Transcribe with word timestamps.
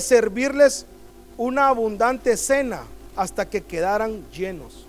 servirles 0.00 0.86
una 1.36 1.68
abundante 1.68 2.36
cena 2.36 2.82
hasta 3.14 3.48
que 3.48 3.60
quedaran 3.60 4.28
llenos. 4.32 4.86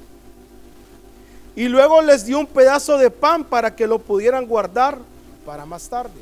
Y 1.55 1.67
luego 1.67 2.01
les 2.01 2.25
dio 2.25 2.39
un 2.39 2.47
pedazo 2.47 2.97
de 2.97 3.11
pan 3.11 3.43
para 3.43 3.75
que 3.75 3.85
lo 3.85 3.99
pudieran 3.99 4.47
guardar 4.47 4.97
para 5.45 5.63
más 5.63 5.87
tarde. 5.89 6.19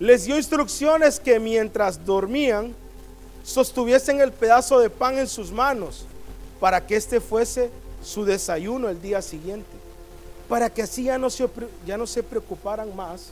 Les 0.00 0.24
dio 0.24 0.36
instrucciones 0.36 1.20
que 1.20 1.38
mientras 1.38 2.04
dormían, 2.04 2.74
sostuviesen 3.44 4.20
el 4.20 4.32
pedazo 4.32 4.80
de 4.80 4.90
pan 4.90 5.16
en 5.16 5.28
sus 5.28 5.52
manos 5.52 6.06
para 6.58 6.84
que 6.84 6.96
este 6.96 7.20
fuese 7.20 7.70
su 8.02 8.24
desayuno 8.24 8.88
el 8.88 9.00
día 9.00 9.22
siguiente. 9.22 9.70
Para 10.48 10.68
que 10.68 10.82
así 10.82 11.04
ya 11.04 11.18
no 11.18 11.30
se, 11.30 11.48
ya 11.86 11.96
no 11.96 12.08
se 12.08 12.24
preocuparan 12.24 12.96
más 12.96 13.28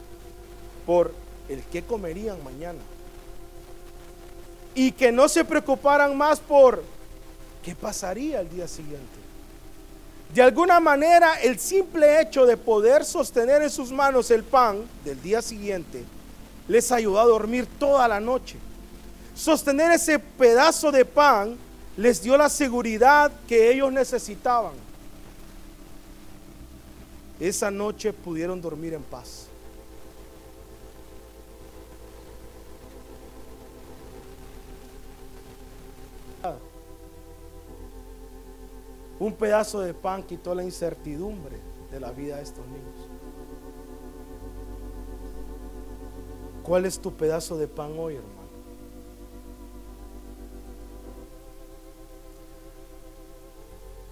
por 0.86 1.12
el 1.48 1.60
que 1.64 1.82
comerían 1.82 2.36
mañana. 2.44 2.78
Y 4.78 4.92
que 4.92 5.10
no 5.10 5.28
se 5.28 5.44
preocuparan 5.44 6.16
más 6.16 6.38
por 6.38 6.84
qué 7.64 7.74
pasaría 7.74 8.40
el 8.40 8.48
día 8.48 8.68
siguiente. 8.68 9.18
De 10.32 10.40
alguna 10.40 10.78
manera, 10.78 11.34
el 11.40 11.58
simple 11.58 12.20
hecho 12.20 12.46
de 12.46 12.56
poder 12.56 13.04
sostener 13.04 13.60
en 13.60 13.70
sus 13.70 13.90
manos 13.90 14.30
el 14.30 14.44
pan 14.44 14.84
del 15.04 15.20
día 15.20 15.42
siguiente 15.42 16.04
les 16.68 16.92
ayudó 16.92 17.18
a 17.18 17.24
dormir 17.24 17.66
toda 17.66 18.06
la 18.06 18.20
noche. 18.20 18.56
Sostener 19.34 19.90
ese 19.90 20.20
pedazo 20.20 20.92
de 20.92 21.04
pan 21.04 21.56
les 21.96 22.22
dio 22.22 22.36
la 22.36 22.48
seguridad 22.48 23.32
que 23.48 23.72
ellos 23.72 23.90
necesitaban. 23.90 24.74
Esa 27.40 27.68
noche 27.68 28.12
pudieron 28.12 28.60
dormir 28.60 28.94
en 28.94 29.02
paz. 29.02 29.47
Un 39.20 39.32
pedazo 39.32 39.80
de 39.80 39.94
pan 39.94 40.22
quitó 40.22 40.54
la 40.54 40.62
incertidumbre 40.62 41.58
de 41.90 42.00
la 42.00 42.12
vida 42.12 42.36
de 42.36 42.42
estos 42.42 42.66
niños. 42.66 43.08
¿Cuál 46.62 46.84
es 46.84 47.00
tu 47.00 47.12
pedazo 47.12 47.56
de 47.56 47.66
pan 47.66 47.94
hoy, 47.98 48.16
hermano? 48.16 48.38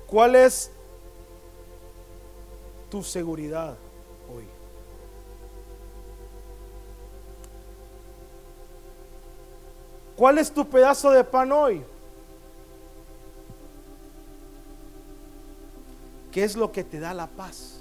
¿Cuál 0.06 0.36
es 0.36 0.70
tu 2.90 3.02
seguridad 3.02 3.76
hoy? 4.34 4.44
¿Cuál 10.16 10.38
es 10.38 10.50
tu 10.50 10.66
pedazo 10.66 11.10
de 11.10 11.22
pan 11.24 11.52
hoy? 11.52 11.84
¿Qué 16.36 16.44
es 16.44 16.54
lo 16.54 16.70
que 16.70 16.84
te 16.84 17.00
da 17.00 17.14
la 17.14 17.28
paz? 17.28 17.80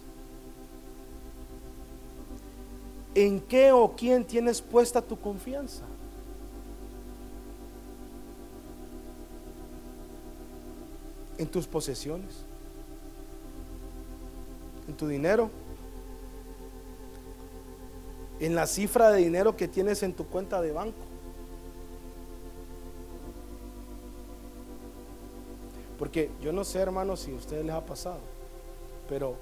¿En 3.14 3.42
qué 3.42 3.74
o 3.74 3.94
quién 3.98 4.24
tienes 4.24 4.62
puesta 4.62 5.02
tu 5.02 5.20
confianza? 5.20 5.84
¿En 11.38 11.48
tus 11.48 11.68
posesiones? 11.68 12.46
¿En 14.88 14.96
tu 14.96 15.06
dinero? 15.06 15.50
¿En 18.40 18.56
la 18.56 18.68
cifra 18.68 19.10
de 19.10 19.18
dinero 19.18 19.58
que 19.58 19.68
tienes 19.68 20.02
en 20.02 20.14
tu 20.14 20.28
cuenta 20.28 20.62
de 20.62 20.72
banco? 20.72 21.04
Porque 26.00 26.32
yo 26.42 26.54
no 26.54 26.64
sé, 26.64 26.80
hermanos, 26.80 27.20
si 27.20 27.34
a 27.34 27.36
ustedes 27.36 27.66
les 27.66 27.76
ha 27.76 27.86
pasado 27.86 28.35
pero 29.08 29.36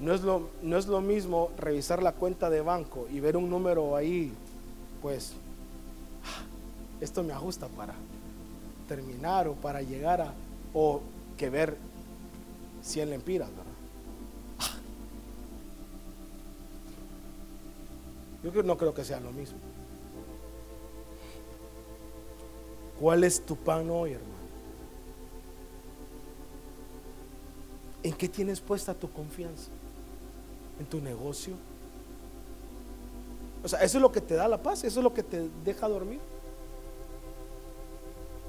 no 0.00 0.12
es, 0.12 0.22
lo, 0.22 0.48
no 0.62 0.76
es 0.76 0.86
lo 0.86 1.00
mismo 1.00 1.50
revisar 1.56 2.02
la 2.02 2.12
cuenta 2.12 2.50
de 2.50 2.60
banco 2.60 3.06
y 3.10 3.20
ver 3.20 3.36
un 3.36 3.48
número 3.48 3.94
ahí, 3.94 4.32
pues, 5.00 5.34
esto 7.00 7.22
me 7.22 7.32
ajusta 7.32 7.68
para 7.68 7.94
terminar 8.88 9.48
o 9.48 9.54
para 9.54 9.82
llegar 9.82 10.20
a, 10.20 10.32
o 10.74 11.00
que 11.36 11.50
ver 11.50 11.76
100 12.82 13.10
lempiras, 13.10 13.48
¿verdad? 13.50 13.72
Yo 18.42 18.62
no 18.64 18.76
creo 18.76 18.92
que 18.92 19.04
sea 19.04 19.20
lo 19.20 19.30
mismo. 19.30 19.58
¿Cuál 22.98 23.24
es 23.24 23.44
tu 23.46 23.56
pan 23.56 23.88
hoy, 23.90 24.12
hermano? 24.12 24.41
¿En 28.02 28.12
qué 28.12 28.28
tienes 28.28 28.60
puesta 28.60 28.94
tu 28.94 29.10
confianza? 29.10 29.70
¿En 30.80 30.86
tu 30.86 31.00
negocio? 31.00 31.54
O 33.64 33.68
sea, 33.68 33.80
eso 33.80 33.98
es 33.98 34.02
lo 34.02 34.10
que 34.10 34.20
te 34.20 34.34
da 34.34 34.48
la 34.48 34.60
paz, 34.60 34.82
eso 34.84 35.00
es 35.00 35.04
lo 35.04 35.14
que 35.14 35.22
te 35.22 35.48
deja 35.64 35.88
dormir. 35.88 36.20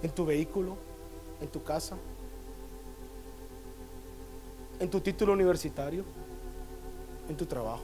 En 0.01 0.11
tu 0.11 0.25
vehículo, 0.25 0.75
en 1.39 1.47
tu 1.49 1.63
casa, 1.63 1.95
en 4.79 4.89
tu 4.89 4.99
título 4.99 5.33
universitario, 5.33 6.03
en 7.29 7.37
tu 7.37 7.45
trabajo. 7.45 7.83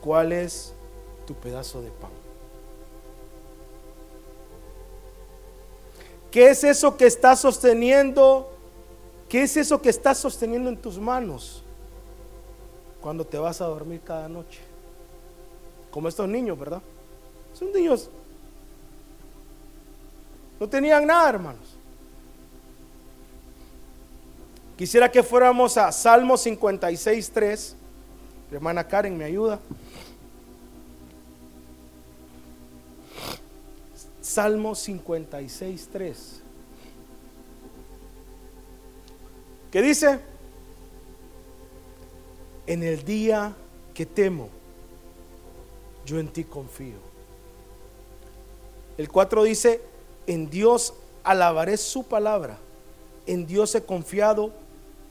¿Cuál 0.00 0.32
es 0.32 0.72
tu 1.26 1.34
pedazo 1.34 1.82
de 1.82 1.90
pan? 1.90 2.10
¿Qué 6.30 6.50
es 6.50 6.64
eso 6.64 6.96
que 6.96 7.06
estás 7.06 7.40
sosteniendo? 7.40 8.52
¿Qué 9.28 9.42
es 9.42 9.56
eso 9.56 9.80
que 9.80 9.88
estás 9.88 10.18
sosteniendo 10.18 10.68
en 10.68 10.76
tus 10.76 10.98
manos 10.98 11.62
cuando 13.00 13.24
te 13.24 13.38
vas 13.38 13.60
a 13.60 13.66
dormir 13.66 14.00
cada 14.04 14.28
noche? 14.28 14.60
Como 15.90 16.08
estos 16.08 16.28
niños, 16.28 16.58
¿verdad? 16.58 16.82
Son 17.54 17.72
niños. 17.72 18.10
No 20.60 20.68
tenían 20.68 21.06
nada, 21.06 21.28
hermanos. 21.28 21.76
Quisiera 24.76 25.10
que 25.10 25.22
fuéramos 25.22 25.76
a 25.76 25.90
Salmo 25.90 26.36
56, 26.36 27.30
3. 27.32 27.76
Hermana 28.52 28.86
Karen, 28.86 29.16
¿me 29.16 29.24
ayuda? 29.24 29.58
Salmo 34.28 34.74
56, 34.74 35.88
3. 35.90 36.40
¿Qué 39.72 39.80
dice? 39.80 40.20
En 42.66 42.82
el 42.82 43.06
día 43.06 43.56
que 43.94 44.04
temo, 44.04 44.50
yo 46.04 46.18
en 46.18 46.28
ti 46.28 46.44
confío. 46.44 46.98
El 48.98 49.08
4 49.08 49.44
dice, 49.44 49.80
en 50.26 50.50
Dios 50.50 50.92
alabaré 51.24 51.78
su 51.78 52.04
palabra, 52.04 52.58
en 53.26 53.46
Dios 53.46 53.74
he 53.76 53.82
confiado, 53.82 54.52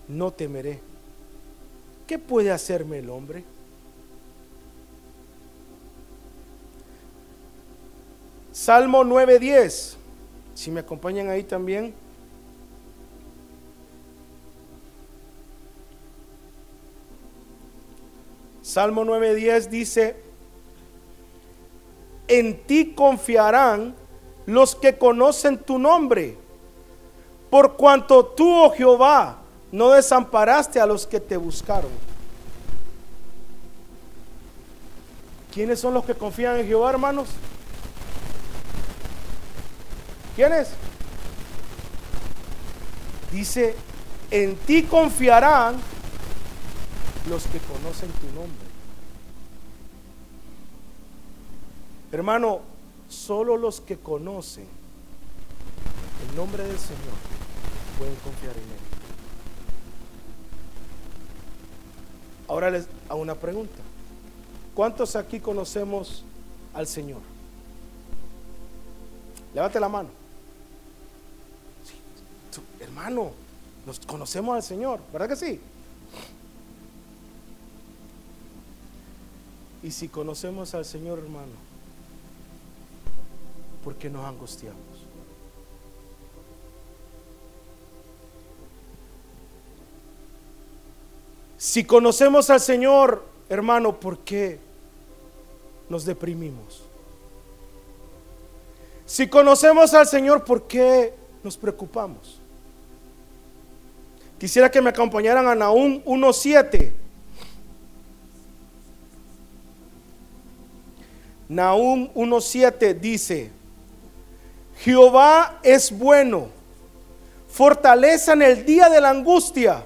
no 0.08 0.32
temeré. 0.32 0.80
¿Qué 2.06 2.20
puede 2.20 2.52
hacerme 2.52 3.00
el 3.00 3.10
hombre? 3.10 3.44
Salmo 8.68 9.02
9.10. 9.06 9.96
Si 10.54 10.72
me 10.72 10.82
acompañan 10.82 11.30
ahí 11.30 11.42
también. 11.42 11.94
Salmo 18.62 19.06
9.10 19.06 19.70
dice, 19.70 20.18
en 22.28 22.62
ti 22.64 22.92
confiarán 22.94 23.96
los 24.46 24.76
que 24.76 24.98
conocen 24.98 25.58
tu 25.60 25.80
nombre, 25.80 26.36
por 27.50 27.78
cuanto 27.78 28.26
tú, 28.26 28.54
oh 28.54 28.72
Jehová, 28.72 29.38
no 29.72 29.92
desamparaste 29.92 30.82
a 30.82 30.86
los 30.86 31.08
que 31.08 31.22
te 31.22 31.38
buscaron. 31.38 31.92
¿Quiénes 35.54 35.80
son 35.80 35.94
los 35.94 36.04
que 36.04 36.16
confían 36.16 36.58
en 36.58 36.68
Jehová, 36.68 36.90
hermanos? 36.90 37.30
¿Quiénes? 40.38 40.70
Dice, 43.32 43.76
en 44.30 44.56
ti 44.56 44.84
confiarán 44.84 45.78
los 47.28 47.44
que 47.48 47.58
conocen 47.58 48.12
tu 48.12 48.28
nombre. 48.28 48.68
Hermano, 52.12 52.60
solo 53.10 53.58
los 53.58 53.82
que 53.82 53.98
conocen 53.98 54.68
el 56.30 56.36
nombre 56.36 56.64
del 56.64 56.78
Señor 56.78 57.18
pueden 57.98 58.16
confiar 58.18 58.56
en 58.56 58.62
Él. 58.62 58.80
Ahora 62.48 62.70
les 62.70 62.88
hago 63.10 63.22
una 63.22 63.34
pregunta. 63.34 63.82
¿Cuántos 64.76 65.16
aquí 65.16 65.40
conocemos 65.40 66.24
al 66.76 66.86
Señor? 66.86 67.22
Levante 69.56 69.80
la 69.80 69.90
mano. 69.90 70.17
Hermano, 72.98 73.32
nos 73.86 74.00
conocemos 74.00 74.56
al 74.56 74.64
Señor, 74.64 75.00
¿verdad 75.14 75.30
que 75.30 75.36
sí? 75.36 75.60
Y 79.84 79.92
si 79.92 80.08
conocemos 80.08 80.74
al 80.74 80.84
Señor, 80.84 81.20
hermano, 81.20 81.54
¿por 83.84 83.96
qué 83.96 84.10
nos 84.10 84.26
angustiamos? 84.26 84.80
Si 91.60 91.84
conocemos 91.84 92.50
al 92.50 92.60
Señor, 92.60 93.24
hermano, 93.48 94.00
¿por 94.00 94.18
qué 94.20 94.60
nos 95.88 96.04
deprimimos? 96.04 96.82
Si 99.06 99.30
conocemos 99.30 99.94
al 99.94 100.08
Señor, 100.08 100.44
¿por 100.44 100.64
qué 100.64 101.14
nos 101.44 101.58
preocupamos? 101.58 102.42
Quisiera 104.40 104.70
que 104.70 104.82
me 104.82 104.92
acompañaran 104.92 105.48
a 105.48 105.56
Naúm 105.56 106.04
1.7. 106.04 106.92
Nahum 111.50 112.10
1.7 112.14 113.00
dice, 113.00 113.50
Jehová 114.80 115.60
es 115.64 115.98
bueno, 115.98 116.50
fortaleza 117.48 118.34
en 118.34 118.42
el 118.42 118.66
día 118.66 118.90
de 118.90 119.00
la 119.00 119.10
angustia 119.10 119.86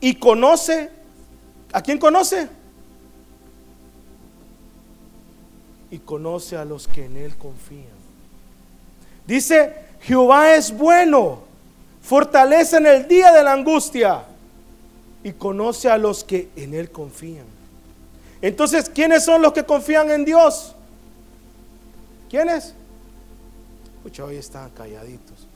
y 0.00 0.14
conoce, 0.14 0.90
¿a 1.72 1.82
quién 1.82 1.98
conoce? 1.98 2.48
Y 5.90 5.98
conoce 5.98 6.56
a 6.56 6.64
los 6.64 6.88
que 6.88 7.04
en 7.04 7.18
él 7.18 7.36
confían. 7.36 8.00
Dice, 9.26 9.74
Jehová 10.00 10.54
es 10.54 10.72
bueno, 10.76 11.49
fortaleza 12.02 12.78
en 12.78 12.86
el 12.86 13.08
día 13.08 13.32
de 13.32 13.42
la 13.42 13.52
angustia 13.52 14.24
y 15.22 15.32
conoce 15.32 15.88
a 15.88 15.98
los 15.98 16.24
que 16.24 16.50
en 16.56 16.74
él 16.74 16.90
confían. 16.90 17.46
Entonces, 18.42 18.88
¿quiénes 18.88 19.24
son 19.24 19.42
los 19.42 19.52
que 19.52 19.64
confían 19.64 20.10
en 20.10 20.24
Dios? 20.24 20.74
¿Quiénes? 22.30 22.74
Escucha, 23.96 24.24
hoy 24.24 24.36
están 24.36 24.70
calladitos. 24.70 25.46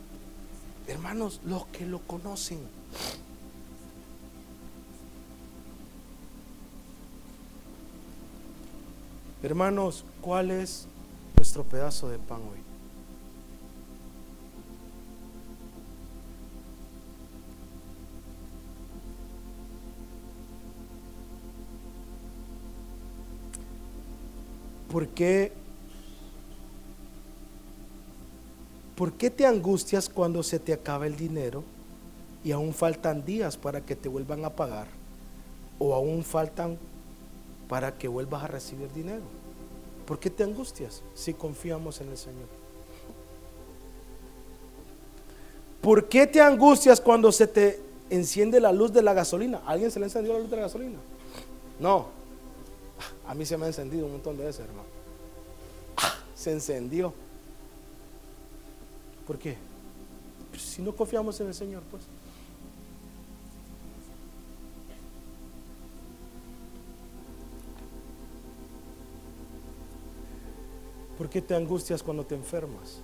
Hermanos, 0.86 1.40
los 1.46 1.66
que 1.68 1.86
lo 1.86 2.00
conocen. 2.00 2.58
Hermanos, 9.42 10.04
¿cuál 10.20 10.50
es 10.50 10.86
nuestro 11.36 11.64
pedazo 11.64 12.08
de 12.08 12.18
pan 12.18 12.40
hoy? 12.40 12.63
¿Por 24.94 25.08
qué, 25.08 25.50
¿por 28.94 29.12
qué 29.14 29.28
te 29.28 29.44
angustias 29.44 30.08
cuando 30.08 30.40
se 30.44 30.60
te 30.60 30.72
acaba 30.72 31.04
el 31.08 31.16
dinero 31.16 31.64
y 32.44 32.52
aún 32.52 32.72
faltan 32.72 33.24
días 33.24 33.56
para 33.56 33.80
que 33.80 33.96
te 33.96 34.08
vuelvan 34.08 34.44
a 34.44 34.50
pagar? 34.50 34.86
¿O 35.80 35.94
aún 35.94 36.22
faltan 36.22 36.78
para 37.68 37.98
que 37.98 38.06
vuelvas 38.06 38.44
a 38.44 38.46
recibir 38.46 38.92
dinero? 38.92 39.24
¿Por 40.06 40.20
qué 40.20 40.30
te 40.30 40.44
angustias 40.44 41.02
si 41.12 41.34
confiamos 41.34 42.00
en 42.00 42.10
el 42.10 42.16
Señor? 42.16 42.46
¿Por 45.80 46.08
qué 46.08 46.28
te 46.28 46.40
angustias 46.40 47.00
cuando 47.00 47.32
se 47.32 47.48
te 47.48 47.80
enciende 48.10 48.60
la 48.60 48.70
luz 48.70 48.92
de 48.92 49.02
la 49.02 49.12
gasolina? 49.12 49.60
¿Alguien 49.66 49.90
se 49.90 49.98
le 49.98 50.06
encendió 50.06 50.34
la 50.34 50.38
luz 50.38 50.50
de 50.50 50.56
la 50.56 50.62
gasolina? 50.62 50.98
No. 51.80 52.23
A 53.26 53.34
mí 53.34 53.46
se 53.46 53.56
me 53.56 53.64
ha 53.64 53.68
encendido 53.68 54.06
un 54.06 54.12
montón 54.12 54.36
de 54.36 54.44
veces, 54.44 54.66
hermano. 54.66 54.88
Se 56.34 56.52
encendió. 56.52 57.14
¿Por 59.26 59.38
qué? 59.38 59.56
Pues 60.50 60.62
si 60.62 60.82
no 60.82 60.94
confiamos 60.94 61.40
en 61.40 61.48
el 61.48 61.54
Señor, 61.54 61.82
pues. 61.90 62.04
¿Por 71.16 71.30
qué 71.30 71.40
te 71.40 71.54
angustias 71.54 72.02
cuando 72.02 72.26
te 72.26 72.34
enfermas? 72.34 73.00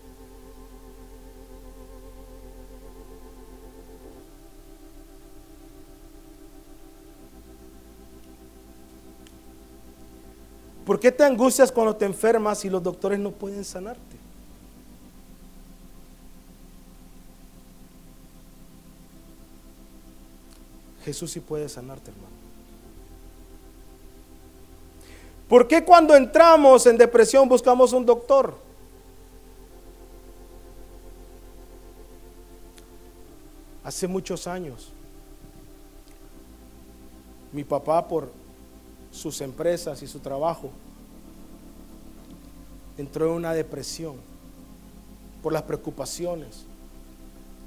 ¿Por 10.91 10.99
qué 10.99 11.13
te 11.13 11.23
angustias 11.23 11.71
cuando 11.71 11.95
te 11.95 12.05
enfermas 12.05 12.65
y 12.65 12.69
los 12.69 12.83
doctores 12.83 13.17
no 13.17 13.31
pueden 13.31 13.65
sanarte? 13.65 14.17
Jesús 21.05 21.31
sí 21.31 21.39
puede 21.39 21.69
sanarte, 21.69 22.11
hermano. 22.11 22.35
¿Por 25.49 25.69
qué 25.69 25.85
cuando 25.85 26.17
entramos 26.17 26.85
en 26.87 26.99
depresión 26.99 27.49
buscamos 27.49 27.93
un 27.93 28.05
doctor? 28.05 28.59
Hace 33.85 34.09
muchos 34.09 34.49
años, 34.49 34.91
mi 37.53 37.63
papá 37.63 38.09
por 38.09 38.40
sus 39.11 39.41
empresas 39.41 40.03
y 40.03 40.07
su 40.07 40.21
trabajo, 40.21 40.71
entró 42.97 43.27
en 43.27 43.33
una 43.33 43.53
depresión 43.53 44.17
por 45.43 45.53
las 45.53 45.63
preocupaciones, 45.63 46.65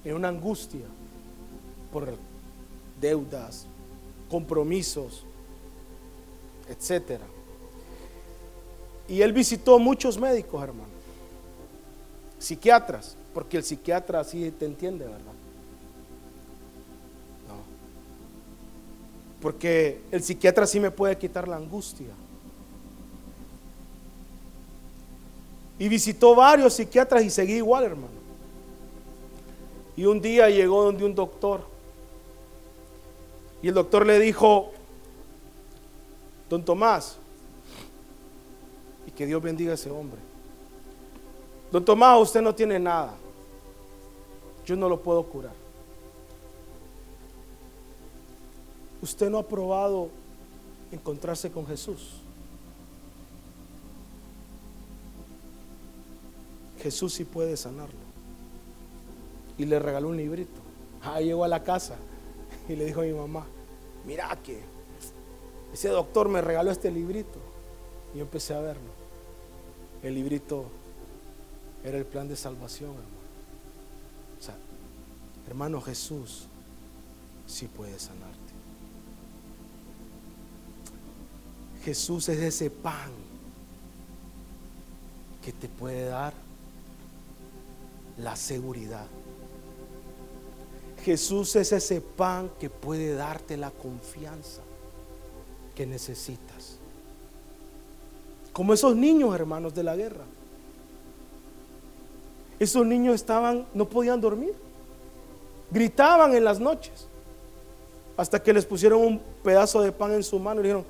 en 0.06 0.16
una 0.16 0.30
angustia 0.30 0.86
por 1.92 2.16
deudas, 3.00 3.66
compromisos, 4.30 5.23
etcétera. 6.69 7.26
Y 9.07 9.21
él 9.21 9.33
visitó 9.33 9.80
muchos 9.80 10.18
médicos, 10.18 10.64
hermano, 10.64 10.94
psiquiatras, 12.40 13.16
porque 13.33 13.57
el 13.57 13.64
psiquiatra 13.64 14.21
así 14.21 14.52
te 14.52 14.66
entiende, 14.66 15.06
¿verdad? 15.06 15.33
Porque 19.44 20.00
el 20.09 20.23
psiquiatra 20.23 20.66
sí 20.66 20.80
me 20.80 20.90
puede 20.90 21.18
quitar 21.18 21.50
la 21.50 21.57
angustia. 21.57 22.07
Y 25.78 25.90
visitó 25.90 26.33
varios 26.33 26.73
psiquiatras 26.73 27.26
y 27.26 27.30
seguí 27.30 27.56
igual, 27.56 27.83
hermano. 27.83 28.14
Y 29.97 30.06
un 30.06 30.21
día 30.21 30.50
llegó 30.50 30.85
donde 30.85 31.04
un 31.04 31.14
doctor. 31.14 31.59
Y 33.62 33.68
el 33.68 33.73
doctor 33.73 34.06
le 34.06 34.18
dijo, 34.18 34.71
don 36.50 36.64
Tomás, 36.64 37.18
y 39.06 39.12
que 39.12 39.26
Dios 39.26 39.44
bendiga 39.44 39.71
a 39.71 39.76
ese 39.76 39.92
hombre. 39.92 40.21
Don 41.69 41.83
Tomás, 41.83 42.18
usted 42.21 42.42
no 42.42 42.56
tiene 42.56 42.80
nada. 42.80 43.14
Yo 44.66 44.78
no 44.78 44.88
lo 44.88 45.02
puedo 45.02 45.21
curar. 45.23 45.63
Usted 49.04 49.30
no 49.30 49.38
ha 49.38 49.44
probado 49.44 50.10
encontrarse 50.90 51.52
con 51.52 51.68
Jesús. 51.68 52.22
Jesús 56.81 57.14
sí 57.14 57.26
puede 57.26 57.57
sanarlo. 57.57 58.00
Y 59.57 59.66
le 59.66 59.78
regaló 59.78 60.07
un 60.07 60.18
librito. 60.18 60.62
Ah, 61.02 61.19
llegó 61.19 61.44
a 61.44 61.50
la 61.50 61.64
casa 61.64 61.98
y 62.69 62.78
le 62.78 62.86
dijo 62.86 63.02
a 63.02 63.04
mi 63.04 63.12
mamá, 63.12 63.45
mira 64.06 64.38
que 64.42 64.62
ese 65.74 65.90
doctor 65.90 66.30
me 66.30 66.42
regaló 66.42 66.72
este 66.72 66.90
librito. 66.90 67.40
Y 68.14 68.19
yo 68.19 68.24
empecé 68.24 68.54
a 68.54 68.62
verlo. 68.62 68.94
El 70.02 70.16
librito 70.16 70.66
era 71.83 71.98
el 71.98 72.06
plan 72.06 72.30
de 72.30 72.38
salvación, 72.38 72.92
hermano. 72.92 73.07
O 74.40 74.42
sea, 74.42 74.56
hermano 75.45 75.81
Jesús 75.81 76.45
sí 77.48 77.68
puede 77.68 78.00
sanarte. 78.00 78.43
Jesús 81.83 82.30
es 82.30 82.40
ese 82.40 82.69
pan 82.69 83.11
que 85.44 85.52
te 85.52 85.68
puede 85.68 86.06
dar 86.06 86.33
la 88.18 88.35
seguridad. 88.35 89.06
Jesús 91.04 91.56
es 91.57 91.73
ese 91.73 91.99
pan 91.99 92.49
que 92.59 92.69
puede 92.69 93.13
darte 93.16 93.57
la 93.57 93.71
confianza 93.71 94.61
que 95.75 95.85
necesitas. 95.85 96.78
Como 98.54 98.73
esos 98.73 98.95
niños, 98.95 99.35
hermanos, 99.35 99.73
de 99.73 99.83
la 99.83 99.95
guerra. 99.95 100.23
Esos 102.59 102.85
niños 102.85 103.16
estaban, 103.16 103.66
no 103.73 103.90
podían 103.90 104.21
dormir. 104.21 104.54
Gritaban 105.71 106.33
en 106.35 106.45
las 106.45 106.59
noches. 106.59 107.07
Hasta 108.16 108.42
que 108.42 108.54
les 108.54 108.66
pusieron 108.66 109.02
un 109.02 109.19
pedazo 109.44 109.81
de 109.81 109.92
pan 109.92 110.13
en 110.13 110.23
su 110.23 110.40
mano 110.40 110.61
y 110.61 110.63
dijeron, 110.63 110.85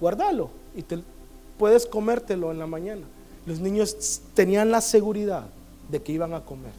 guárdalo 0.00 0.50
y 0.74 0.82
te, 0.82 0.98
puedes 1.58 1.86
comértelo 1.86 2.50
en 2.50 2.58
la 2.58 2.66
mañana. 2.66 3.02
Los 3.46 3.60
niños 3.60 4.20
tenían 4.34 4.70
la 4.70 4.80
seguridad 4.80 5.46
de 5.90 6.02
que 6.02 6.12
iban 6.12 6.34
a 6.34 6.40
comer. 6.40 6.72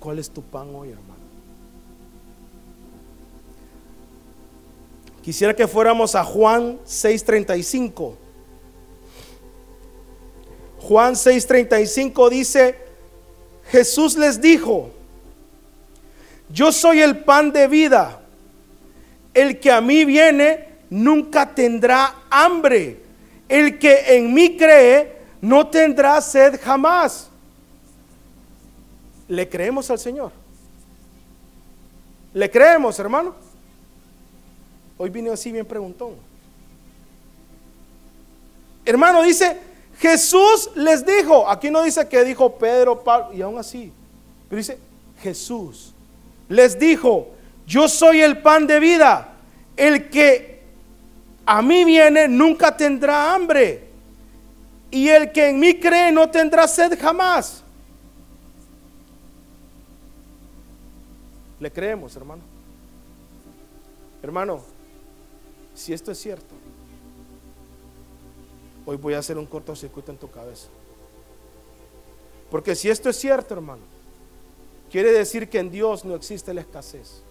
¿cuál 0.00 0.18
es 0.18 0.28
tu 0.28 0.42
pan 0.42 0.74
hoy, 0.74 0.90
hermano? 0.90 1.14
Quisiera 5.22 5.54
que 5.54 5.66
fuéramos 5.66 6.14
a 6.14 6.24
Juan 6.24 6.78
6:35. 6.84 8.14
Juan 10.80 11.14
6:35 11.14 12.30
dice, 12.30 12.76
Jesús 13.70 14.16
les 14.16 14.40
dijo, 14.40 14.90
yo 16.48 16.70
soy 16.70 17.00
el 17.00 17.18
pan 17.18 17.52
de 17.52 17.66
vida. 17.66 18.20
El 19.34 19.58
que 19.58 19.70
a 19.70 19.80
mí 19.80 20.04
viene 20.04 20.75
nunca 20.90 21.54
tendrá 21.54 22.14
hambre. 22.30 23.00
El 23.48 23.78
que 23.78 24.16
en 24.16 24.32
mí 24.32 24.56
cree 24.56 25.16
no 25.40 25.68
tendrá 25.68 26.20
sed 26.20 26.60
jamás. 26.62 27.28
¿Le 29.28 29.48
creemos 29.48 29.90
al 29.90 29.98
Señor? 29.98 30.32
¿Le 32.32 32.50
creemos, 32.50 32.98
hermano? 32.98 33.34
Hoy 34.98 35.10
vine 35.10 35.30
así 35.30 35.52
bien 35.52 35.66
preguntón. 35.66 36.14
Hermano, 38.84 39.22
dice, 39.22 39.58
Jesús 39.98 40.70
les 40.74 41.04
dijo, 41.04 41.48
aquí 41.48 41.70
no 41.70 41.82
dice 41.82 42.06
que 42.08 42.24
dijo 42.24 42.56
Pedro, 42.56 43.02
Pablo, 43.02 43.32
y 43.32 43.42
aún 43.42 43.58
así, 43.58 43.92
pero 44.48 44.58
dice, 44.58 44.78
Jesús 45.22 45.92
les 46.48 46.78
dijo, 46.78 47.28
yo 47.66 47.88
soy 47.88 48.20
el 48.20 48.42
pan 48.42 48.66
de 48.66 48.78
vida, 48.78 49.34
el 49.76 50.08
que 50.08 50.55
a 51.46 51.62
mí 51.62 51.84
viene 51.84 52.26
nunca 52.26 52.76
tendrá 52.76 53.32
hambre, 53.32 53.88
y 54.90 55.08
el 55.08 55.30
que 55.30 55.50
en 55.50 55.60
mí 55.60 55.78
cree 55.78 56.10
no 56.10 56.28
tendrá 56.28 56.66
sed 56.66 56.98
jamás. 57.00 57.62
Le 61.60 61.70
creemos, 61.70 62.14
hermano. 62.16 62.42
Hermano, 64.22 64.62
si 65.74 65.92
esto 65.92 66.10
es 66.10 66.18
cierto, 66.18 66.54
hoy 68.84 68.96
voy 68.96 69.14
a 69.14 69.18
hacer 69.18 69.38
un 69.38 69.46
cortocircuito 69.46 70.10
en 70.10 70.18
tu 70.18 70.30
cabeza. 70.30 70.68
Porque 72.50 72.74
si 72.74 72.90
esto 72.90 73.08
es 73.08 73.16
cierto, 73.16 73.54
hermano, 73.54 73.82
quiere 74.90 75.12
decir 75.12 75.48
que 75.48 75.58
en 75.58 75.70
Dios 75.70 76.04
no 76.04 76.14
existe 76.14 76.52
la 76.52 76.60
escasez. 76.60 77.22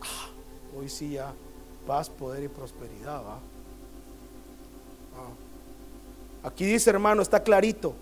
Ah, 0.00 0.28
hoy 0.76 0.88
sí 0.88 1.12
ya 1.12 1.32
paz, 1.86 2.08
poder 2.08 2.44
y 2.44 2.48
prosperidad, 2.48 3.22
¿va? 3.22 3.38
Ah. 5.16 6.48
Aquí 6.48 6.64
dice, 6.64 6.90
hermano, 6.90 7.22
está 7.22 7.42
clarito. 7.42 7.94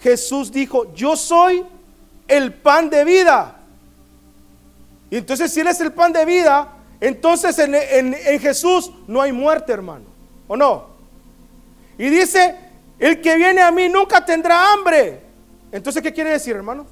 Jesús 0.00 0.50
dijo, 0.50 0.92
yo 0.94 1.16
soy 1.16 1.64
el 2.26 2.54
pan 2.54 2.88
de 2.88 3.04
vida. 3.04 3.60
Y 5.10 5.16
entonces 5.16 5.52
si 5.52 5.60
Él 5.60 5.68
es 5.68 5.80
el 5.80 5.92
pan 5.92 6.12
de 6.12 6.24
vida, 6.24 6.76
entonces 7.00 7.58
en, 7.58 8.14
Jesús 8.40 8.92
no 9.06 9.20
hay 9.20 9.32
muerte, 9.32 9.72
hermano. 9.72 10.04
¿O 10.46 10.56
no? 10.56 10.86
Y 11.98 12.08
dice, 12.08 12.56
el 12.98 13.20
que 13.20 13.36
viene 13.36 13.60
a 13.60 13.70
mí 13.70 13.88
nunca 13.88 14.24
tendrá 14.24 14.72
hambre. 14.72 15.20
Entonces, 15.72 16.02
¿qué 16.02 16.12
quiere 16.12 16.30
decir, 16.30 16.56
hermano? 16.56 16.86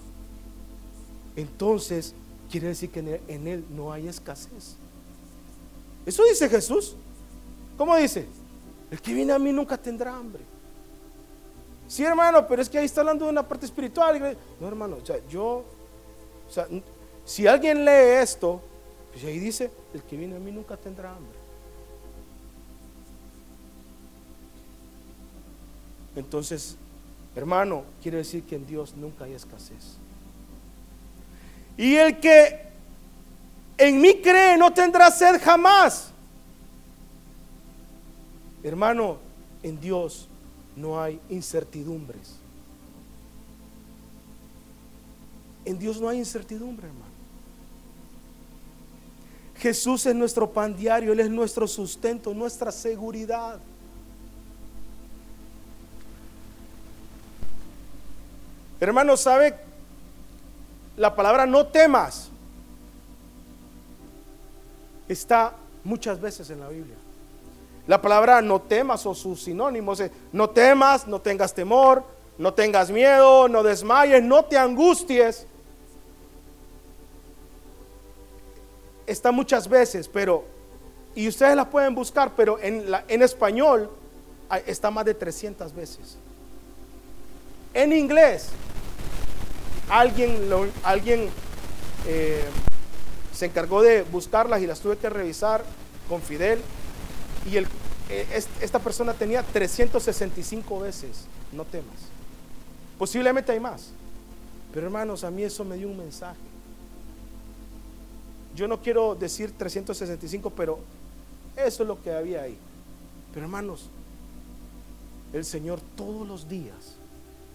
Entonces, 1.36 2.14
quiere 2.50 2.68
decir 2.68 2.90
que 2.90 3.00
en 3.00 3.20
en 3.28 3.46
él 3.48 3.64
no 3.70 3.92
hay 3.92 4.08
escasez. 4.08 4.76
Eso 6.08 6.24
dice 6.24 6.48
Jesús. 6.48 6.96
¿Cómo 7.76 7.94
dice? 7.94 8.26
El 8.90 8.98
que 8.98 9.12
viene 9.12 9.34
a 9.34 9.38
mí 9.38 9.52
nunca 9.52 9.76
tendrá 9.76 10.16
hambre. 10.16 10.42
Sí, 11.86 12.02
hermano, 12.02 12.46
pero 12.48 12.62
es 12.62 12.70
que 12.70 12.78
ahí 12.78 12.86
está 12.86 13.02
hablando 13.02 13.26
de 13.26 13.30
una 13.30 13.46
parte 13.46 13.66
espiritual. 13.66 14.38
No, 14.58 14.68
hermano, 14.68 14.96
o 15.02 15.04
sea, 15.04 15.18
yo, 15.28 15.66
o 16.48 16.50
sea, 16.50 16.66
si 17.26 17.46
alguien 17.46 17.84
lee 17.84 18.22
esto, 18.22 18.58
pues 19.12 19.22
ahí 19.22 19.38
dice, 19.38 19.70
el 19.92 20.02
que 20.02 20.16
viene 20.16 20.36
a 20.36 20.38
mí 20.38 20.50
nunca 20.50 20.78
tendrá 20.78 21.10
hambre. 21.10 21.38
Entonces, 26.16 26.78
hermano, 27.36 27.84
quiere 28.02 28.16
decir 28.16 28.44
que 28.44 28.56
en 28.56 28.66
Dios 28.66 28.96
nunca 28.96 29.26
hay 29.26 29.34
escasez. 29.34 29.98
Y 31.76 31.96
el 31.96 32.18
que 32.18 32.67
en 33.78 34.00
mí 34.00 34.20
cree 34.20 34.58
no 34.58 34.72
tendrá 34.72 35.10
sed 35.10 35.40
jamás. 35.40 36.10
Hermano, 38.62 39.18
en 39.62 39.80
Dios 39.80 40.28
no 40.74 41.00
hay 41.00 41.20
incertidumbres. 41.30 42.34
En 45.64 45.78
Dios 45.78 46.00
no 46.00 46.08
hay 46.08 46.18
incertidumbre, 46.18 46.88
hermano. 46.88 47.06
Jesús 49.58 50.06
es 50.06 50.14
nuestro 50.14 50.50
pan 50.50 50.76
diario, 50.76 51.12
Él 51.12 51.20
es 51.20 51.30
nuestro 51.30 51.66
sustento, 51.66 52.32
nuestra 52.32 52.72
seguridad. 52.72 53.60
Hermano, 58.80 59.16
¿sabe? 59.16 59.54
La 60.96 61.14
palabra 61.14 61.46
no 61.46 61.66
temas 61.66 62.27
está 65.08 65.54
muchas 65.84 66.20
veces 66.20 66.50
en 66.50 66.60
la 66.60 66.68
Biblia. 66.68 66.96
La 67.86 68.00
palabra 68.00 68.42
no 68.42 68.60
temas 68.60 69.06
o 69.06 69.14
sus 69.14 69.42
sinónimos 69.42 70.00
es 70.00 70.10
no 70.32 70.50
temas, 70.50 71.06
no 71.06 71.20
tengas 71.20 71.54
temor, 71.54 72.04
no 72.36 72.52
tengas 72.52 72.90
miedo, 72.90 73.48
no 73.48 73.62
desmayes, 73.62 74.22
no 74.22 74.44
te 74.44 74.58
angusties. 74.58 75.46
Está 79.06 79.32
muchas 79.32 79.66
veces, 79.68 80.06
pero, 80.06 80.44
y 81.14 81.26
ustedes 81.28 81.56
la 81.56 81.68
pueden 81.68 81.94
buscar, 81.94 82.32
pero 82.36 82.58
en, 82.60 82.84
en 83.08 83.22
español 83.22 83.90
está 84.66 84.90
más 84.90 85.06
de 85.06 85.14
300 85.14 85.74
veces. 85.74 86.18
En 87.72 87.92
inglés, 87.92 88.50
alguien, 89.88 90.50
alguien 90.82 91.28
eh, 92.06 92.44
se 93.38 93.46
encargó 93.46 93.82
de 93.82 94.02
buscarlas 94.02 94.60
y 94.60 94.66
las 94.66 94.80
tuve 94.80 94.96
que 94.96 95.08
revisar 95.08 95.64
con 96.08 96.20
Fidel 96.20 96.60
y 97.48 97.56
eh, 97.56 97.66
esta 98.60 98.80
persona 98.80 99.14
tenía 99.14 99.44
365 99.44 100.80
veces, 100.80 101.26
no 101.52 101.64
temas. 101.64 101.94
Posiblemente 102.98 103.52
hay 103.52 103.60
más. 103.60 103.90
Pero 104.74 104.86
hermanos, 104.86 105.22
a 105.22 105.30
mí 105.30 105.44
eso 105.44 105.64
me 105.64 105.76
dio 105.76 105.86
un 105.86 105.96
mensaje. 105.96 106.40
Yo 108.56 108.66
no 108.66 108.82
quiero 108.82 109.14
decir 109.14 109.52
365, 109.56 110.50
pero 110.50 110.80
eso 111.54 111.84
es 111.84 111.86
lo 111.88 112.02
que 112.02 112.12
había 112.12 112.42
ahí. 112.42 112.58
Pero 113.32 113.46
hermanos, 113.46 113.88
el 115.32 115.44
Señor 115.44 115.78
todos 115.94 116.26
los 116.26 116.48
días 116.48 116.96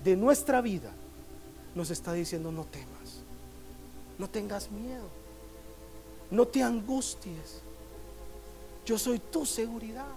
de 0.01 0.15
nuestra 0.15 0.61
vida 0.61 0.91
nos 1.75 1.89
está 1.89 2.13
diciendo 2.13 2.53
no 2.53 2.63
temas, 2.63 3.19
no 4.17 4.29
tengas 4.29 4.71
miedo, 4.71 5.22
no 6.33 6.47
te 6.47 6.63
angusties. 6.63 7.61
Yo 8.85 8.97
soy 8.97 9.19
tu 9.19 9.45
seguridad. 9.45 10.07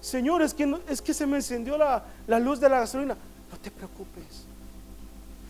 Señor, 0.00 0.40
es 0.40 0.54
que, 0.54 0.76
es 0.88 1.02
que 1.02 1.12
se 1.12 1.26
me 1.26 1.36
encendió 1.36 1.76
la, 1.76 2.04
la 2.26 2.38
luz 2.38 2.60
de 2.60 2.68
la 2.68 2.80
gasolina. 2.80 3.16
No 3.50 3.58
te 3.58 3.70
preocupes. 3.70 4.44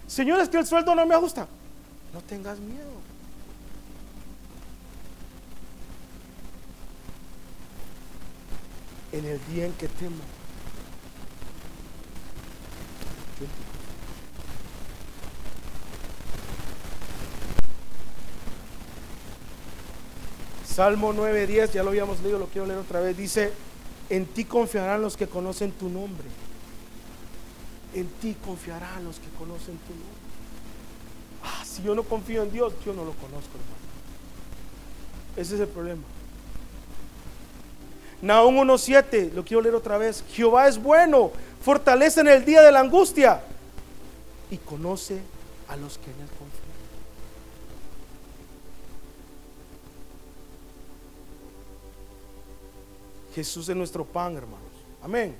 Señor, 0.06 0.40
es 0.40 0.48
que 0.48 0.58
el 0.58 0.66
sueldo 0.66 0.94
no 0.94 1.06
me 1.06 1.14
ajusta. 1.14 1.46
No 2.12 2.20
tengas 2.22 2.58
miedo. 2.58 2.90
En 9.12 9.26
el 9.26 9.40
día 9.48 9.66
en 9.66 9.72
que 9.74 9.88
temo, 9.88 10.16
Salmo 20.74 21.12
9:10, 21.12 21.72
ya 21.72 21.82
lo 21.82 21.90
habíamos 21.90 22.20
leído, 22.22 22.38
lo 22.38 22.46
quiero 22.46 22.66
leer 22.66 22.78
otra 22.78 23.00
vez. 23.00 23.16
Dice, 23.16 23.52
en 24.08 24.26
ti 24.26 24.44
confiarán 24.44 25.02
los 25.02 25.16
que 25.16 25.26
conocen 25.26 25.72
tu 25.72 25.88
nombre. 25.88 26.26
En 27.94 28.06
ti 28.06 28.34
confiarán 28.44 29.04
los 29.04 29.18
que 29.18 29.28
conocen 29.38 29.76
tu 29.78 29.92
nombre. 29.92 30.22
Si 31.64 31.82
yo 31.82 31.94
no 31.94 32.02
confío 32.02 32.42
en 32.42 32.52
Dios, 32.52 32.72
yo 32.84 32.92
no 32.92 33.04
lo 33.04 33.12
conozco, 33.12 33.50
hermano. 33.50 33.82
Ese 35.36 35.54
es 35.54 35.60
el 35.60 35.68
problema. 35.68 36.02
Nahum 38.22 38.56
1.7, 38.56 39.32
lo 39.32 39.44
quiero 39.44 39.62
leer 39.62 39.74
otra 39.74 39.98
vez. 39.98 40.24
Jehová 40.32 40.68
es 40.68 40.80
bueno, 40.80 41.32
fortalece 41.60 42.20
en 42.20 42.28
el 42.28 42.44
día 42.44 42.62
de 42.62 42.72
la 42.72 42.80
angustia 42.80 43.42
y 44.50 44.58
conoce 44.58 45.20
a 45.68 45.76
los 45.76 45.98
que 45.98 46.10
en 46.10 46.20
él 46.20 46.28
confían. 46.38 46.71
Jesús 53.34 53.68
es 53.68 53.76
nuestro 53.76 54.04
pan, 54.04 54.36
hermanos. 54.36 54.60
Amén. 55.02 55.34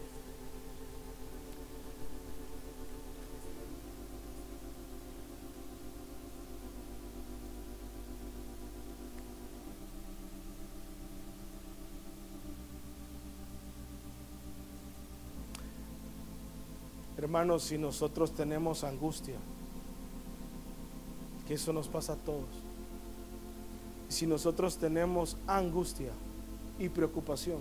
Hermanos, 17.19 17.63
si 17.63 17.79
nosotros 17.79 18.33
tenemos 18.33 18.85
angustia, 18.85 19.37
que 21.47 21.55
eso 21.55 21.73
nos 21.73 21.89
pasa 21.89 22.15
a 22.15 22.17
todos. 22.17 22.49
Si 24.09 24.27
nosotros 24.27 24.77
tenemos 24.77 25.37
angustia 25.47 26.11
y 26.79 26.89
preocupación, 26.89 27.61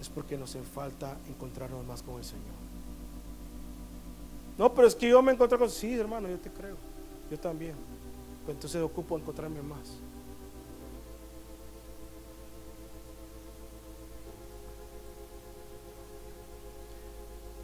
es 0.00 0.08
porque 0.08 0.36
nos 0.36 0.56
falta 0.72 1.16
encontrarnos 1.28 1.84
más 1.86 2.02
con 2.02 2.18
el 2.18 2.24
Señor. 2.24 2.66
No, 4.58 4.72
pero 4.72 4.88
es 4.88 4.94
que 4.94 5.08
yo 5.08 5.22
me 5.22 5.32
encontré 5.32 5.58
con... 5.58 5.70
Sí, 5.70 5.94
hermano, 5.94 6.28
yo 6.28 6.38
te 6.38 6.50
creo. 6.50 6.76
Yo 7.30 7.38
también. 7.38 7.74
Pero 8.42 8.52
entonces 8.52 8.82
ocupo 8.82 9.18
encontrarme 9.18 9.60
más. 9.62 9.98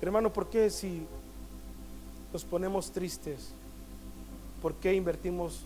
Hermano, 0.02 0.32
¿por 0.32 0.50
qué 0.50 0.68
si 0.68 1.06
nos 2.32 2.44
ponemos 2.44 2.90
tristes? 2.90 3.52
¿Por 4.60 4.74
qué 4.74 4.94
invertimos 4.94 5.60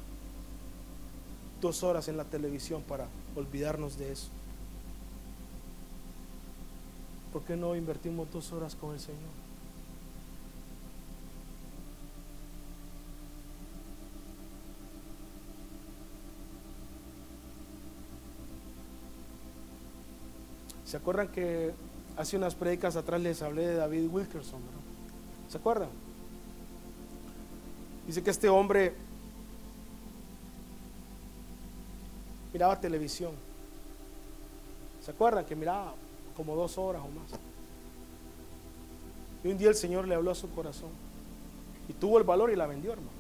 dos 1.61 1.83
horas 1.83 2.09
en 2.09 2.19
la 2.19 2.25
televisión 2.25 2.83
para 2.83 3.09
olvidarnos 3.35 3.97
de 3.97 4.13
eso? 4.13 4.36
¿Por 7.37 7.45
qué 7.45 7.55
no 7.55 7.77
invertimos 7.77 8.33
dos 8.33 8.51
horas 8.53 8.75
con 8.75 8.95
el 8.95 8.99
Señor? 8.99 9.21
¿Se 20.87 20.97
acuerdan 20.97 21.29
que 21.29 21.75
hace 22.17 22.39
unas 22.39 22.55
predicas 22.55 22.97
atrás 22.97 23.21
les 23.21 23.43
hablé 23.43 23.67
de 23.67 23.75
David 23.75 24.09
Wilkerson? 24.11 24.63
¿Se 25.51 25.59
acuerdan? 25.59 25.91
Dice 28.07 28.23
que 28.23 28.31
este 28.31 28.49
hombre 28.49 28.95
miraba 32.55 32.81
televisión. 32.81 33.33
¿Se 35.05 35.11
acuerdan 35.11 35.45
que 35.45 35.55
miraba 35.55 35.93
como 36.37 36.55
dos 36.55 36.77
horas 36.79 37.03
o 37.03 37.09
más. 37.09 37.41
Y 39.43 39.49
un 39.49 39.59
día 39.59 39.69
el 39.69 39.75
Señor 39.75 40.07
le 40.07 40.15
habló 40.15 40.31
a 40.31 40.35
su 40.35 40.51
corazón. 40.51 40.91
Y 41.89 41.93
tuvo 41.93 42.19
el 42.19 42.25
valor 42.25 42.51
y 42.51 42.57
la 42.57 42.67
vendió, 42.67 42.93
hermano. 42.93 43.11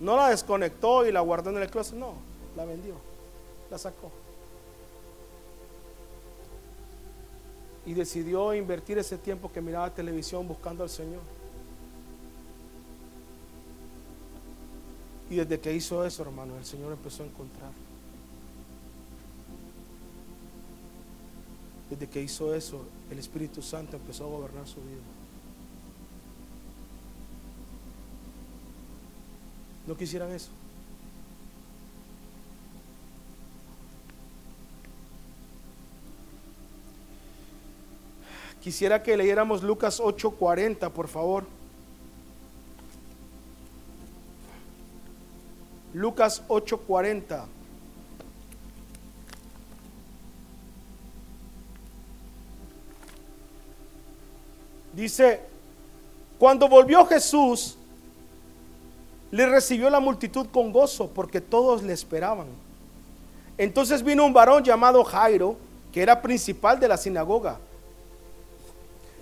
No 0.00 0.16
la 0.16 0.28
desconectó 0.28 1.06
y 1.06 1.12
la 1.12 1.20
guardó 1.20 1.50
en 1.50 1.56
el 1.56 1.70
closet, 1.70 1.96
no, 1.96 2.12
la 2.54 2.64
vendió, 2.66 2.94
la 3.70 3.78
sacó. 3.78 4.10
Y 7.86 7.94
decidió 7.94 8.54
invertir 8.54 8.98
ese 8.98 9.16
tiempo 9.16 9.50
que 9.50 9.62
miraba 9.62 9.94
televisión 9.94 10.46
buscando 10.46 10.82
al 10.82 10.90
Señor. 10.90 11.22
Y 15.30 15.36
desde 15.36 15.58
que 15.58 15.72
hizo 15.72 16.04
eso, 16.04 16.22
hermano, 16.22 16.56
el 16.58 16.64
Señor 16.64 16.92
empezó 16.92 17.22
a 17.22 17.26
encontrar. 17.26 17.85
Desde 21.90 22.08
que 22.08 22.20
hizo 22.20 22.54
eso, 22.54 22.84
el 23.10 23.18
Espíritu 23.18 23.62
Santo 23.62 23.96
empezó 23.96 24.24
a 24.24 24.28
gobernar 24.28 24.66
su 24.66 24.80
vida. 24.80 25.02
¿No 29.86 29.96
quisieran 29.96 30.32
eso? 30.32 30.50
Quisiera 38.60 39.00
que 39.00 39.16
leyéramos 39.16 39.62
Lucas 39.62 40.00
8:40, 40.00 40.90
por 40.90 41.06
favor. 41.06 41.46
Lucas 45.94 46.42
8:40. 46.48 47.46
Dice, 54.96 55.42
cuando 56.38 56.70
volvió 56.70 57.04
Jesús, 57.04 57.76
le 59.30 59.46
recibió 59.46 59.90
la 59.90 60.00
multitud 60.00 60.46
con 60.46 60.72
gozo 60.72 61.10
porque 61.10 61.42
todos 61.42 61.82
le 61.82 61.92
esperaban. 61.92 62.46
Entonces 63.58 64.02
vino 64.02 64.24
un 64.24 64.32
varón 64.32 64.64
llamado 64.64 65.04
Jairo, 65.04 65.58
que 65.92 66.00
era 66.00 66.22
principal 66.22 66.80
de 66.80 66.88
la 66.88 66.96
sinagoga, 66.96 67.58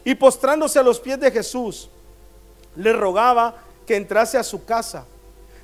y 0.04 0.14
postrándose 0.14 0.78
a 0.78 0.82
los 0.84 1.00
pies 1.00 1.18
de 1.18 1.32
Jesús, 1.32 1.88
le 2.76 2.92
rogaba 2.92 3.56
que 3.84 3.96
entrase 3.96 4.38
a 4.38 4.44
su 4.44 4.64
casa, 4.64 5.04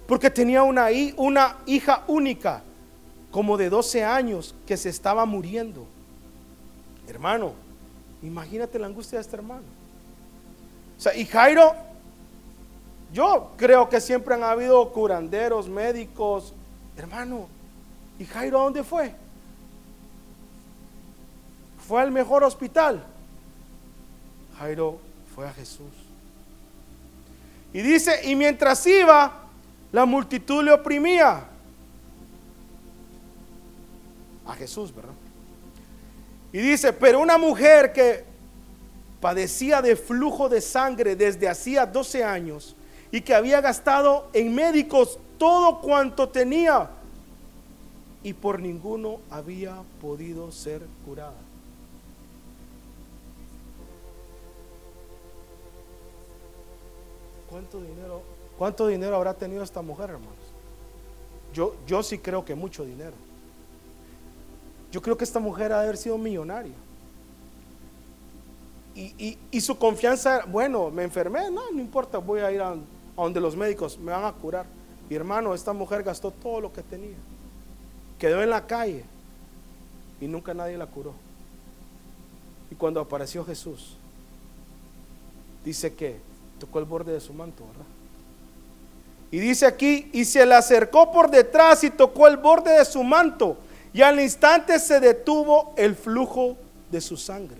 porque 0.09 0.29
tenía 0.29 0.65
una, 0.65 0.89
una 1.19 1.59
hija 1.67 2.03
única, 2.09 2.65
como 3.31 3.57
de 3.57 3.71
12 3.71 4.03
años, 4.03 4.57
que 4.67 4.77
se 4.77 4.89
estaba 4.89 5.25
muriendo. 5.25 5.87
Hermano, 7.07 7.53
imagínate 8.25 8.77
la 8.77 8.89
angustia 8.89 9.19
de 9.19 9.23
este 9.23 9.37
hermano. 9.37 9.80
O 11.01 11.03
sea, 11.03 11.17
y 11.17 11.25
Jairo, 11.25 11.75
yo 13.11 13.53
creo 13.57 13.89
que 13.89 14.03
siempre 14.03 14.35
han 14.35 14.43
habido 14.43 14.93
curanderos, 14.93 15.67
médicos, 15.67 16.53
hermano. 16.95 17.49
¿Y 18.19 18.27
Jairo 18.27 18.61
a 18.61 18.65
dónde 18.65 18.85
fue? 18.85 19.15
Fue 21.89 22.03
al 22.03 22.11
mejor 22.11 22.45
hospital. 22.45 23.03
Jairo 24.59 24.99
fue 25.35 25.49
a 25.49 25.55
Jesús. 25.55 25.89
Y 27.73 27.81
dice, 27.81 28.21
y 28.29 28.37
mientras 28.37 28.87
iba, 28.87 29.45
la 29.93 30.05
multitud 30.05 30.63
le 30.63 30.73
oprimía. 30.73 31.45
A 34.47 34.53
Jesús, 34.53 34.95
¿verdad? 34.95 35.15
Y 36.53 36.59
dice, 36.59 36.93
pero 36.93 37.21
una 37.21 37.39
mujer 37.39 37.91
que 37.91 38.30
padecía 39.21 39.83
de 39.83 39.97
flujo 39.97 40.49
de 40.49 40.61
sangre 40.61 41.15
desde 41.15 41.49
hacía 41.49 41.87
12 41.87 42.25
años 42.25 42.75
y 43.13 43.21
que 43.21 43.35
había 43.35 43.61
gastado 43.61 44.29
en 44.33 44.55
médicos 44.55 45.19
todo 45.39 45.81
cuanto 45.81 46.29
tenía 46.29 46.91
y 48.23 48.33
por 48.33 48.61
ninguno 48.61 49.21
había 49.31 49.83
podido 50.01 50.51
ser 50.53 50.83
curada. 51.05 51.35
¿Cuánto 58.59 58.87
dinero, 58.87 59.17
habrá 59.17 59.35
tenido 59.35 59.65
esta 59.65 59.83
mujer, 59.83 60.11
hermanos? 60.11 60.37
Yo, 61.53 61.75
yo 61.85 62.03
sí 62.03 62.19
creo 62.19 62.45
que 62.45 62.55
mucho 62.55 62.85
dinero. 62.85 63.15
Yo 64.93 65.03
creo 65.03 65.17
que 65.17 65.25
esta 65.25 65.41
mujer 65.41 65.73
ha 65.73 65.79
de 65.79 65.85
haber 65.85 65.97
sido 65.97 66.17
millonaria 66.17 66.75
y, 68.95 69.61
su 69.61 69.79
confianza, 69.79 70.45
bueno, 70.47 70.91
me 70.91 71.05
enfermé, 71.05 71.51
no, 71.51 71.71
no 71.71 71.81
importa, 71.81 72.19
voy 72.19 72.41
a 72.41 72.51
ir 72.51 72.61
a, 72.61 72.75
donde 73.17 73.41
los 73.41 73.57
médicos 73.57 73.99
me 73.99 74.13
van 74.13 74.25
a 74.25 74.33
curar. 74.33 74.67
Mi 75.09 75.17
hermano, 75.17 75.55
esta 75.55 75.73
mujer 75.73 76.03
gastó 76.03 76.31
todo 76.31 76.61
lo 76.61 76.73
que 76.73 76.83
tenía, 76.83 77.17
quedó 78.19 78.43
en 78.43 78.51
la 78.51 78.67
calle 78.67 79.05
y 80.21 80.27
nunca 80.27 80.55
nadie 80.55 80.77
la 80.77 80.87
curó. 80.87 81.15
Y 82.71 82.75
cuando 82.75 83.01
apareció 83.01 83.45
Jesús, 83.45 83.97
dice 85.65 85.95
que 85.95 86.21
tocó 86.59 86.79
el 86.79 86.85
borde 86.85 87.13
de 87.13 87.21
su 87.21 87.33
manto, 87.33 87.65
¿verdad? 87.67 87.87
Y 89.33 89.39
dice 89.39 89.67
aquí, 89.67 90.11
y 90.13 90.25
se 90.25 90.45
le 90.45 90.55
acercó 90.55 91.13
por 91.13 91.31
detrás 91.31 91.85
y 91.85 91.91
tocó 91.91 92.27
el 92.27 92.37
borde 92.37 92.79
de 92.79 92.85
su 92.85 93.03
manto, 93.03 93.57
y 93.93 94.03
al 94.03 94.21
instante 94.21 94.79
se 94.79 95.01
detuvo 95.01 95.73
el 95.77 95.95
flujo 95.95 96.57
de 96.91 97.01
su 97.01 97.17
sangre. 97.17 97.60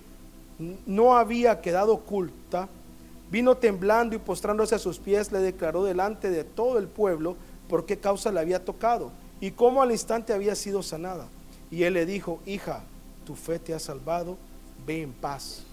no 0.85 1.15
había 1.15 1.61
quedado 1.61 1.93
oculta, 1.93 2.69
vino 3.29 3.55
temblando 3.55 4.15
y 4.15 4.19
postrándose 4.19 4.75
a 4.75 4.79
sus 4.79 4.99
pies, 4.99 5.31
le 5.31 5.39
declaró 5.39 5.83
delante 5.83 6.29
de 6.29 6.43
todo 6.43 6.77
el 6.77 6.87
pueblo 6.87 7.35
por 7.69 7.85
qué 7.85 7.97
causa 7.97 8.31
le 8.31 8.39
había 8.39 8.63
tocado 8.63 9.11
y 9.39 9.51
cómo 9.51 9.81
al 9.81 9.91
instante 9.91 10.33
había 10.33 10.55
sido 10.55 10.83
sanada. 10.83 11.27
Y 11.71 11.83
él 11.83 11.93
le 11.93 12.05
dijo, 12.05 12.39
hija, 12.45 12.83
tu 13.25 13.35
fe 13.35 13.59
te 13.59 13.73
ha 13.73 13.79
salvado, 13.79 14.37
ve 14.85 15.01
en 15.01 15.13
paz. 15.13 15.63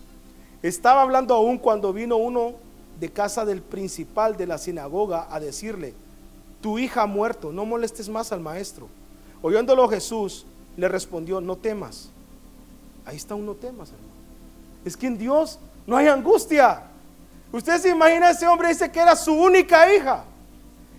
Estaba 0.63 1.03
hablando 1.03 1.35
aún 1.35 1.59
cuando 1.59 1.93
vino 1.93 2.17
uno 2.17 2.55
de 2.99 3.11
casa 3.11 3.45
del 3.45 3.63
principal 3.63 4.37
de 4.37 4.47
la 4.47 4.59
sinagoga 4.59 5.27
a 5.31 5.41
decirle, 5.41 5.95
tu 6.61 6.79
hija 6.79 7.03
ha 7.03 7.07
muerto, 7.07 7.53
no 7.53 7.65
molestes 7.65 8.09
más 8.09 8.33
al 8.33 8.41
maestro. 8.41 8.89
Oyéndolo 9.43 9.89
Jesús 9.89 10.47
le 10.77 10.89
respondió, 10.89 11.41
no 11.41 11.57
temas. 11.57 12.11
Ahí 13.05 13.17
está 13.17 13.35
un 13.35 13.47
no 13.47 13.55
temas, 13.55 13.91
hermano. 13.91 14.08
Es 14.89 14.97
que 14.97 15.07
en 15.07 15.19
Dios 15.19 15.59
no 15.87 15.99
hay 15.99 16.07
angustia. 16.07 16.83
Usted 17.53 17.79
se 17.79 17.91
imagina 17.91 18.31
ese 18.31 18.47
hombre 18.47 18.69
dice 18.69 18.91
que 18.91 18.99
era 18.99 19.15
su 19.15 19.35
única 19.35 19.95
hija. 19.95 20.25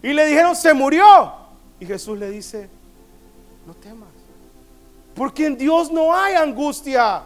Y 0.03 0.13
le 0.13 0.27
dijeron, 0.27 0.55
se 0.55 0.71
murió. 0.75 1.33
Y 1.79 1.87
Jesús 1.87 2.15
le 2.15 2.29
dice, 2.29 2.69
no 3.65 3.73
temas, 3.73 4.09
porque 5.15 5.47
en 5.47 5.57
Dios 5.57 5.91
no 5.91 6.15
hay 6.15 6.35
angustia. 6.35 7.23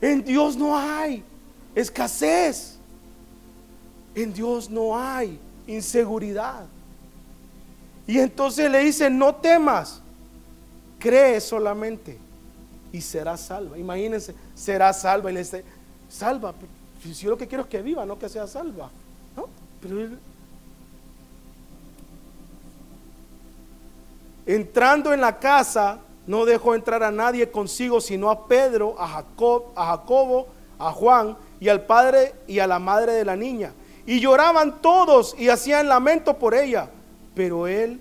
En 0.00 0.24
Dios 0.24 0.56
no 0.56 0.74
hay 0.74 1.22
escasez. 1.74 2.78
En 4.14 4.32
Dios 4.32 4.70
no 4.70 4.98
hay 4.98 5.38
inseguridad. 5.66 6.64
Y 8.06 8.20
entonces 8.20 8.70
le 8.70 8.78
dice, 8.78 9.10
no 9.10 9.34
temas, 9.34 10.00
cree 10.98 11.42
solamente 11.42 12.24
y 12.96 13.02
será 13.02 13.36
salva. 13.36 13.76
Imagínense, 13.76 14.34
será 14.54 14.90
salva. 14.94 15.30
Y 15.30 15.34
le 15.34 15.40
dice, 15.40 15.62
salva, 16.08 16.54
si 17.02 17.12
yo 17.12 17.28
lo 17.28 17.36
que 17.36 17.46
quiero 17.46 17.64
es 17.64 17.68
que 17.68 17.82
viva, 17.82 18.06
no 18.06 18.18
que 18.18 18.26
sea 18.26 18.46
salva. 18.46 18.90
¿No? 19.36 19.48
Pero 19.82 20.00
él, 20.00 20.18
Entrando 24.46 25.12
en 25.12 25.20
la 25.20 25.38
casa, 25.38 25.98
no 26.26 26.46
dejó 26.46 26.74
entrar 26.74 27.02
a 27.02 27.10
nadie 27.10 27.50
consigo, 27.50 28.00
sino 28.00 28.30
a 28.30 28.46
Pedro, 28.46 28.94
a, 28.98 29.04
a 29.04 29.86
Jacobo, 29.86 30.46
a 30.78 30.92
Juan 30.92 31.36
y 31.60 31.68
al 31.68 31.84
padre 31.84 32.32
y 32.46 32.60
a 32.60 32.66
la 32.66 32.78
madre 32.78 33.12
de 33.12 33.26
la 33.26 33.36
niña. 33.36 33.74
Y 34.06 34.20
lloraban 34.20 34.80
todos 34.80 35.34
y 35.36 35.50
hacían 35.50 35.88
lamento 35.88 36.38
por 36.38 36.54
ella. 36.54 36.88
Pero 37.34 37.66
él, 37.66 38.00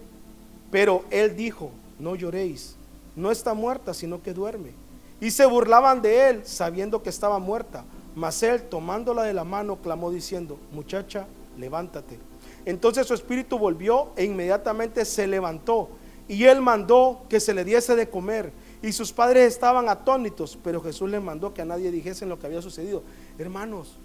pero 0.72 1.04
él 1.10 1.36
dijo, 1.36 1.72
no 2.00 2.16
lloréis, 2.16 2.78
no 3.14 3.30
está 3.32 3.54
muerta, 3.54 3.94
sino 3.94 4.22
que 4.22 4.34
duerme. 4.34 4.85
Y 5.22 5.32
se 5.32 5.46
burlaban 5.46 6.02
de 6.02 6.30
él, 6.30 6.42
sabiendo 6.46 7.02
que 7.02 7.10
estaba 7.10 7.40
muerta. 7.40 7.84
Mas 8.16 8.44
él, 8.44 8.64
tomándola 8.64 9.24
de 9.24 9.34
la 9.34 9.44
mano, 9.44 9.78
clamó 9.78 10.12
diciendo, 10.12 10.58
muchacha, 10.72 11.26
levántate. 11.58 12.20
Entonces 12.66 13.06
su 13.08 13.14
espíritu 13.14 13.58
volvió 13.58 14.10
e 14.16 14.26
inmediatamente 14.26 15.06
se 15.06 15.28
levantó 15.28 15.90
y 16.28 16.46
él 16.46 16.62
mandó 16.62 17.24
que 17.30 17.40
se 17.40 17.54
le 17.54 17.64
diese 17.64 17.96
de 17.96 18.10
comer. 18.10 18.52
Y 18.82 18.92
sus 18.92 19.12
padres 19.12 19.54
estaban 19.54 19.90
atónitos, 19.90 20.58
pero 20.64 20.82
Jesús 20.82 21.10
les 21.10 21.22
mandó 21.22 21.54
que 21.54 21.62
a 21.62 21.66
nadie 21.66 21.92
dijesen 21.92 22.30
lo 22.30 22.40
que 22.40 22.48
había 22.48 22.62
sucedido. 22.62 23.04
Hermanos, 23.38 23.98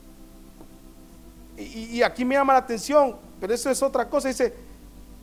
y, 1.59 2.01
aquí 2.03 2.25
me 2.25 2.37
llama 2.37 2.55
la 2.55 2.61
atención, 2.61 3.17
pero 3.39 3.53
eso 3.53 3.71
es 3.71 3.83
otra 3.83 4.09
cosa. 4.09 4.29
Dice, 4.29 4.55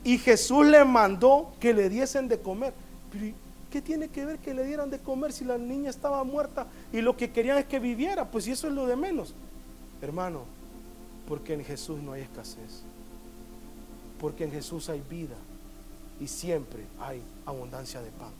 y 0.04 0.18
Jesús 0.18 0.64
le 0.66 0.84
mandó 0.84 1.52
que 1.58 1.74
le 1.74 1.88
diesen 1.88 2.28
de 2.28 2.38
comer. 2.38 2.72
Pero 3.10 3.34
¿qué 3.70 3.82
tiene 3.82 4.08
que 4.08 4.24
ver 4.24 4.38
que 4.38 4.54
le 4.54 4.64
dieran 4.64 4.90
de 4.90 4.98
comer 4.98 5.32
si 5.32 5.44
la 5.44 5.58
niña 5.58 5.90
estaba 5.90 6.22
muerta 6.24 6.66
y 6.92 7.00
lo 7.00 7.16
que 7.16 7.30
querían 7.30 7.58
es 7.58 7.66
que 7.66 7.78
viviera? 7.78 8.24
Pues 8.30 8.44
si 8.44 8.52
eso 8.52 8.68
es 8.68 8.74
lo 8.74 8.86
de 8.86 8.96
menos. 8.96 9.34
Hermano, 10.00 10.42
porque 11.26 11.54
en 11.54 11.64
Jesús 11.64 12.00
no 12.02 12.12
hay 12.12 12.22
escasez. 12.22 12.82
Porque 14.20 14.44
en 14.44 14.50
Jesús 14.50 14.88
hay 14.88 15.02
vida 15.08 15.36
y 16.20 16.26
siempre 16.26 16.84
hay 17.00 17.22
abundancia 17.46 18.00
de 18.00 18.10
pan. 18.10 18.32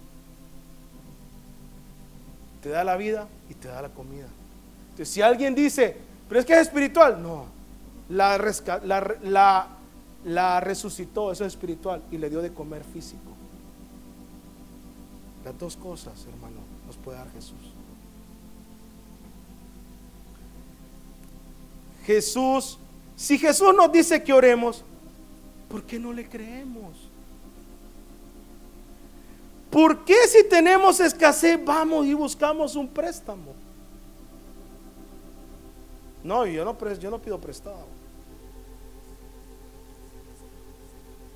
Te 2.62 2.70
da 2.70 2.82
la 2.82 2.96
vida 2.96 3.28
y 3.48 3.54
te 3.54 3.68
da 3.68 3.82
la 3.82 3.88
comida. 3.88 4.26
Entonces, 4.90 5.10
si 5.10 5.22
alguien 5.22 5.54
dice, 5.54 5.96
pero 6.28 6.40
es 6.40 6.46
que 6.46 6.54
es 6.54 6.60
espiritual, 6.62 7.22
no, 7.22 7.46
la, 8.08 8.36
la, 9.22 9.68
la 10.24 10.60
resucitó, 10.60 11.30
eso 11.30 11.44
es 11.44 11.52
espiritual, 11.52 12.02
y 12.10 12.18
le 12.18 12.28
dio 12.28 12.42
de 12.42 12.52
comer 12.52 12.82
físico. 12.82 13.37
Dos 15.52 15.76
cosas, 15.76 16.26
hermano, 16.26 16.56
nos 16.86 16.96
puede 16.96 17.18
dar 17.18 17.30
Jesús. 17.32 17.58
Jesús, 22.04 22.78
si 23.16 23.38
Jesús 23.38 23.74
nos 23.76 23.92
dice 23.92 24.22
que 24.22 24.32
oremos, 24.32 24.84
¿por 25.68 25.82
qué 25.82 25.98
no 25.98 26.12
le 26.12 26.28
creemos? 26.28 26.96
¿Por 29.70 30.04
qué 30.04 30.26
si 30.26 30.44
tenemos 30.48 31.00
escasez 31.00 31.62
vamos 31.62 32.06
y 32.06 32.14
buscamos 32.14 32.74
un 32.76 32.88
préstamo? 32.88 33.54
No, 36.24 36.46
yo 36.46 36.64
no, 36.64 36.94
yo 36.94 37.10
no 37.10 37.18
pido 37.18 37.38
prestado. 37.38 37.86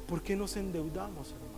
¿Por 0.08 0.22
qué 0.22 0.34
nos 0.34 0.56
endeudamos, 0.56 1.32
hermano? 1.32 1.51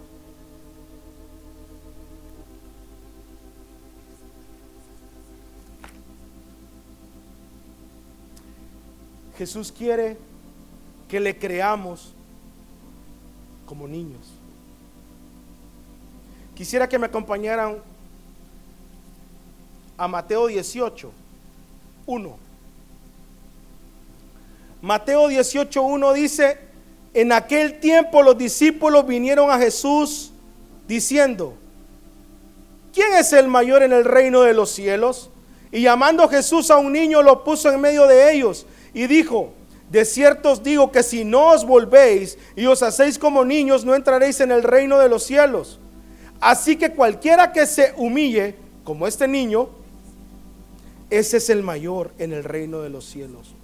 Jesús 9.36 9.72
quiere 9.72 10.16
que 11.08 11.20
le 11.20 11.36
creamos 11.36 12.12
como 13.66 13.88
niños. 13.88 14.20
Quisiera 16.54 16.88
que 16.88 16.98
me 16.98 17.06
acompañaran 17.06 17.78
a 19.96 20.08
Mateo 20.08 20.46
18, 20.46 21.10
1. 22.06 22.36
Mateo 24.82 25.28
18, 25.28 25.82
1 25.82 26.12
dice, 26.12 26.58
en 27.12 27.32
aquel 27.32 27.80
tiempo 27.80 28.22
los 28.22 28.36
discípulos 28.36 29.06
vinieron 29.06 29.50
a 29.50 29.58
Jesús 29.58 30.30
diciendo, 30.86 31.54
¿quién 32.92 33.14
es 33.14 33.32
el 33.32 33.48
mayor 33.48 33.82
en 33.82 33.92
el 33.92 34.04
reino 34.04 34.42
de 34.42 34.54
los 34.54 34.70
cielos? 34.70 35.30
Y 35.72 35.82
llamando 35.82 36.28
Jesús 36.28 36.70
a 36.70 36.76
un 36.76 36.92
niño 36.92 37.22
lo 37.22 37.42
puso 37.42 37.72
en 37.72 37.80
medio 37.80 38.06
de 38.06 38.32
ellos 38.32 38.66
y 38.94 39.06
dijo, 39.06 39.52
de 39.90 40.04
cierto 40.04 40.52
os 40.52 40.62
digo 40.62 40.90
que 40.90 41.02
si 41.02 41.24
no 41.24 41.52
os 41.52 41.66
volvéis 41.66 42.38
y 42.56 42.66
os 42.66 42.82
hacéis 42.82 43.18
como 43.18 43.44
niños, 43.44 43.84
no 43.84 43.94
entraréis 43.94 44.40
en 44.40 44.52
el 44.52 44.62
reino 44.62 44.98
de 44.98 45.08
los 45.08 45.24
cielos. 45.24 45.78
Así 46.40 46.76
que 46.76 46.92
cualquiera 46.92 47.52
que 47.52 47.66
se 47.66 47.92
humille, 47.96 48.54
como 48.84 49.06
este 49.06 49.28
niño, 49.28 49.68
ese 51.10 51.36
es 51.36 51.50
el 51.50 51.62
mayor 51.62 52.12
en 52.18 52.32
el 52.32 52.44
reino 52.44 52.80
de 52.80 52.90
los 52.90 53.04
cielos. 53.04 53.54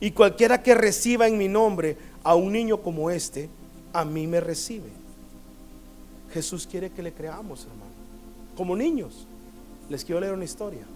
Y 0.00 0.12
cualquiera 0.12 0.62
que 0.62 0.74
reciba 0.74 1.26
en 1.26 1.36
mi 1.36 1.48
nombre 1.48 1.96
a 2.22 2.34
un 2.34 2.52
niño 2.52 2.82
como 2.82 3.10
este, 3.10 3.48
a 3.92 4.04
mí 4.04 4.26
me 4.26 4.40
recibe. 4.40 4.88
Jesús 6.32 6.66
quiere 6.66 6.90
que 6.90 7.02
le 7.02 7.12
creamos, 7.12 7.62
hermano. 7.62 7.92
Como 8.56 8.76
niños. 8.76 9.26
Les 9.88 10.04
quiero 10.04 10.20
leer 10.20 10.34
una 10.34 10.44
historia. 10.44 10.86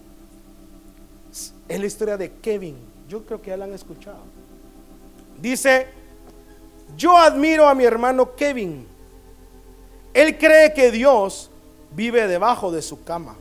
Es 1.68 1.80
la 1.80 1.86
historia 1.86 2.16
de 2.16 2.32
Kevin. 2.32 2.76
Yo 3.12 3.26
creo 3.26 3.42
que 3.42 3.50
ya 3.50 3.58
la 3.58 3.66
han 3.66 3.74
escuchado. 3.74 4.22
Dice, 5.38 5.86
yo 6.96 7.18
admiro 7.18 7.68
a 7.68 7.74
mi 7.74 7.84
hermano 7.84 8.34
Kevin 8.34 8.86
él 10.14 10.38
cree 10.38 10.72
que 10.74 10.90
Dios 10.90 11.50
vive 11.92 12.26
debajo 12.26 12.70
de 12.70 12.82
su 12.82 13.02
cama. 13.04 13.36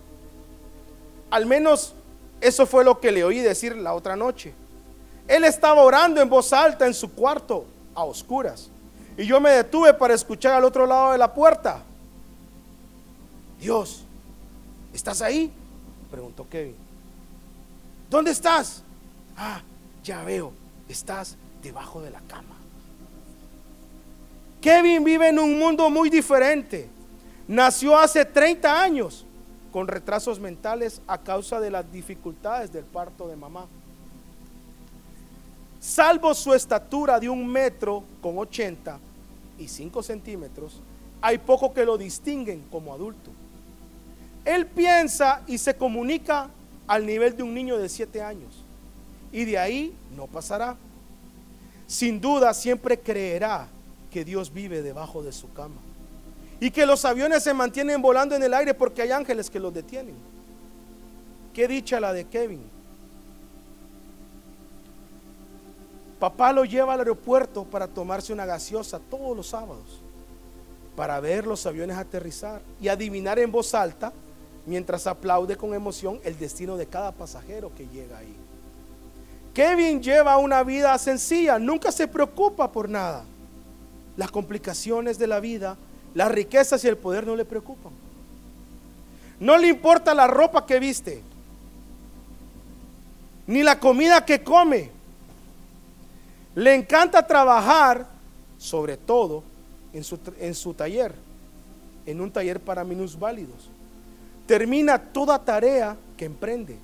Al 1.29 1.45
menos 1.45 1.93
eso 2.39 2.65
fue 2.65 2.84
lo 2.84 2.99
que 2.99 3.12
le 3.12 3.23
oí 3.23 3.39
decir 3.39 3.75
la 3.75 3.93
otra 3.93 4.15
noche. 4.15 4.53
Él 5.27 5.43
estaba 5.43 5.84
orando 5.84 6.21
en 6.21 6.29
voz 6.29 6.51
alta 6.53 6.86
en 6.86 6.93
su 6.93 7.13
cuarto, 7.13 7.65
a 7.93 8.03
oscuras. 8.03 8.69
Y 9.17 9.25
yo 9.25 9.39
me 9.39 9.51
detuve 9.51 9.93
para 9.93 10.13
escuchar 10.13 10.53
al 10.53 10.63
otro 10.63 10.86
lado 10.86 11.12
de 11.12 11.17
la 11.17 11.34
puerta. 11.34 11.84
Dios, 13.60 14.03
¿estás 14.93 15.21
ahí? 15.21 15.51
Preguntó 16.10 16.47
Kevin. 16.49 16.75
¿Dónde 18.10 18.31
estás? 18.31 18.84
Ah, 19.43 19.60
ya 20.04 20.23
veo, 20.23 20.54
estás 20.88 21.36
debajo 21.63 21.99
de 21.99 22.12
la 22.12 22.21
cama. 22.21 22.56
Kevin 24.62 25.04
vive 25.04 25.30
en 25.30 25.39
un 25.39 25.58
mundo 25.58 25.89
muy 25.89 26.12
diferente. 26.12 26.88
Nació 27.47 27.97
hace 27.97 28.23
30 28.23 28.84
años 28.84 29.25
con 29.71 29.88
retrasos 29.88 30.39
mentales 30.39 31.01
a 31.08 31.17
causa 31.17 31.60
de 31.60 31.71
las 31.71 31.91
dificultades 31.91 32.71
del 32.71 32.86
parto 32.86 33.27
de 33.27 33.36
mamá. 33.36 33.65
Salvo 35.80 36.36
su 36.36 36.54
estatura 36.54 37.19
de 37.19 37.27
un 37.27 37.47
metro 37.47 38.04
con 38.21 38.38
80 38.38 38.99
y 39.58 39.67
5 39.67 40.04
centímetros, 40.04 40.80
hay 41.19 41.39
poco 41.39 41.73
que 41.73 41.84
lo 41.84 41.97
distinguen 41.97 42.62
como 42.69 42.93
adulto. 42.93 43.32
Él 44.45 44.67
piensa 44.67 45.41
y 45.47 45.58
se 45.58 45.73
comunica 45.73 46.47
al 46.86 47.08
nivel 47.08 47.36
de 47.36 47.41
un 47.41 47.56
niño 47.56 47.80
de 47.80 47.89
7 47.89 48.21
años 48.21 48.65
y 49.32 49.46
de 49.46 49.58
ahí 49.58 49.96
no 50.15 50.28
pasará. 50.28 50.76
Sin 51.88 52.22
duda 52.22 52.54
siempre 52.54 53.00
creerá 53.00 53.67
que 54.10 54.24
Dios 54.26 54.54
vive 54.54 54.82
debajo 54.82 55.24
de 55.24 55.32
su 55.32 55.52
cama 55.54 55.82
y 56.60 56.70
que 56.70 56.86
los 56.86 57.04
aviones 57.06 57.44
se 57.44 57.54
mantienen 57.54 58.02
volando 58.02 58.36
en 58.36 58.44
el 58.44 58.54
aire 58.54 58.74
porque 58.74 59.02
hay 59.02 59.12
ángeles 59.12 59.50
que 59.50 59.60
los 59.60 59.74
detienen. 59.74 60.15
Qué 61.54 61.67
dicha 61.67 62.00
la 62.00 62.13
de 62.13 62.26
Kevin. 62.26 62.62
Papá 66.20 66.54
lo 66.54 66.63
lleva 66.63 66.94
al 66.94 67.00
aeropuerto 67.00 67.63
para 67.63 67.88
tomarse 67.88 68.32
una 68.32 68.46
gaseosa 68.46 69.00
todos 69.00 69.36
los 69.36 69.48
sábados, 69.48 70.02
para 70.96 71.20
ver 71.20 71.48
los 71.48 71.65
aviones 71.65 71.98
aterrizar 71.98 72.62
y 72.80 72.89
adivinar 72.89 73.39
en 73.39 73.52
voz 73.52 73.74
alta, 73.74 74.13
mientras 74.67 75.08
aplaude 75.08 75.58
con 75.58 75.74
emoción, 75.74 76.20
el 76.24 76.38
destino 76.38 76.78
de 76.78 76.86
cada 76.86 77.12
pasajero 77.12 77.72
que 77.76 77.88
llega 77.88 78.20
ahí. 78.20 78.36
Kevin 79.53 80.01
lleva 80.01 80.37
una 80.37 80.63
vida 80.63 80.97
sencilla, 80.97 81.59
nunca 81.59 81.91
se 81.91 82.07
preocupa 82.07 82.71
por 82.71 82.89
nada. 82.89 83.23
Las 84.17 84.31
complicaciones 84.31 85.17
de 85.17 85.27
la 85.27 85.39
vida 85.39 85.77
las 86.13 86.31
riquezas 86.31 86.83
y 86.83 86.87
el 86.87 86.97
poder 86.97 87.25
no 87.25 87.35
le 87.35 87.45
preocupan. 87.45 87.93
No 89.39 89.57
le 89.57 89.67
importa 89.67 90.13
la 90.13 90.27
ropa 90.27 90.65
que 90.65 90.79
viste, 90.79 91.21
ni 93.47 93.63
la 93.63 93.79
comida 93.79 94.23
que 94.25 94.43
come. 94.43 94.91
Le 96.53 96.75
encanta 96.75 97.25
trabajar, 97.25 98.05
sobre 98.57 98.97
todo, 98.97 99.43
en 99.93 100.03
su, 100.03 100.19
en 100.39 100.53
su 100.53 100.73
taller, 100.73 101.15
en 102.05 102.21
un 102.21 102.29
taller 102.29 102.59
para 102.59 102.83
minusválidos. 102.83 103.69
Termina 104.45 104.99
toda 104.99 105.39
tarea 105.39 105.95
que 106.17 106.25
emprende, 106.25 106.77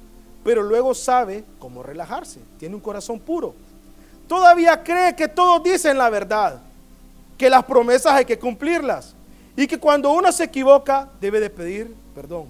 pero 0.48 0.64
luego 0.64 0.96
sabe 0.96 1.44
cómo 1.60 1.84
relajarse. 1.84 2.40
Tiene 2.58 2.74
un 2.74 2.80
corazón 2.80 3.20
puro. 3.20 3.54
Todavía 4.30 4.82
cree 4.82 5.14
que 5.14 5.28
todos 5.28 5.62
dicen 5.62 5.98
la 5.98 6.10
verdad, 6.10 6.62
que 7.38 7.50
las 7.50 7.66
promesas 7.66 8.14
hay 8.14 8.24
que 8.24 8.40
cumplirlas. 8.40 9.14
Y 9.58 9.68
que 9.68 9.78
cuando 9.78 10.10
uno 10.14 10.32
se 10.32 10.46
equivoca 10.46 11.10
debe 11.20 11.42
de 11.42 11.50
pedir 11.50 11.94
perdón. 12.16 12.46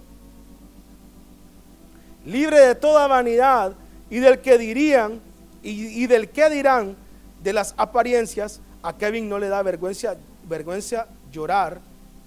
Libre 2.24 2.60
de 2.60 2.76
toda 2.76 3.08
vanidad 3.08 3.74
y 4.12 4.20
del 4.20 4.42
que 4.42 4.60
dirían 4.60 5.20
y, 5.64 6.06
del 6.06 6.30
que 6.30 6.52
dirán 6.52 6.96
de 7.42 7.52
las 7.52 7.74
apariencias, 7.78 8.60
a 8.84 8.96
Kevin 8.96 9.28
no 9.28 9.40
le 9.40 9.50
da 9.50 9.64
vergüenza, 9.64 10.18
vergüenza 10.48 11.08
llorar 11.32 11.80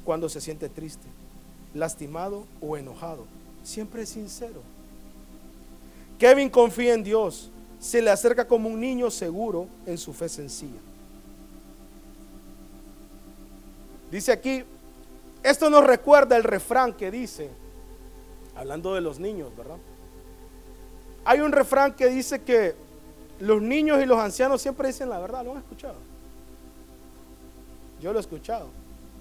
cuando 0.05 0.29
se 0.29 0.41
siente 0.41 0.69
triste, 0.69 1.07
lastimado 1.75 2.45
o 2.61 2.77
enojado. 2.77 3.25
Siempre 3.63 4.03
es 4.03 4.09
sincero. 4.09 4.63
Kevin 6.21 6.51
confía 6.51 6.93
en 6.93 7.03
Dios, 7.03 7.51
se 7.81 8.03
le 8.03 8.11
acerca 8.11 8.47
como 8.47 8.69
un 8.69 8.79
niño 8.79 9.11
seguro 9.11 9.67
en 9.87 9.97
su 9.97 10.13
fe 10.13 10.29
sencilla. 10.29 10.79
Dice 14.11 14.31
aquí, 14.31 14.63
esto 15.43 15.71
nos 15.71 15.83
recuerda 15.83 16.37
el 16.37 16.45
refrán 16.45 16.93
que 16.93 17.11
dice, 17.11 17.49
hablando 18.55 18.95
de 18.95 19.01
los 19.01 19.19
niños, 19.19 19.57
¿verdad? 19.57 19.79
Hay 21.25 21.41
un 21.41 21.53
refrán 21.53 21.95
que 21.95 22.09
dice 22.09 22.43
que 22.43 22.75
los 23.39 23.63
niños 23.63 24.03
y 24.03 24.05
los 24.05 24.19
ancianos 24.19 24.61
siempre 24.61 24.89
dicen 24.89 25.09
la 25.09 25.19
verdad, 25.21 25.43
¿lo 25.43 25.53
han 25.53 25.59
escuchado? 25.59 25.97
Yo 28.03 28.13
lo 28.13 28.19
he 28.19 28.21
escuchado. 28.21 28.69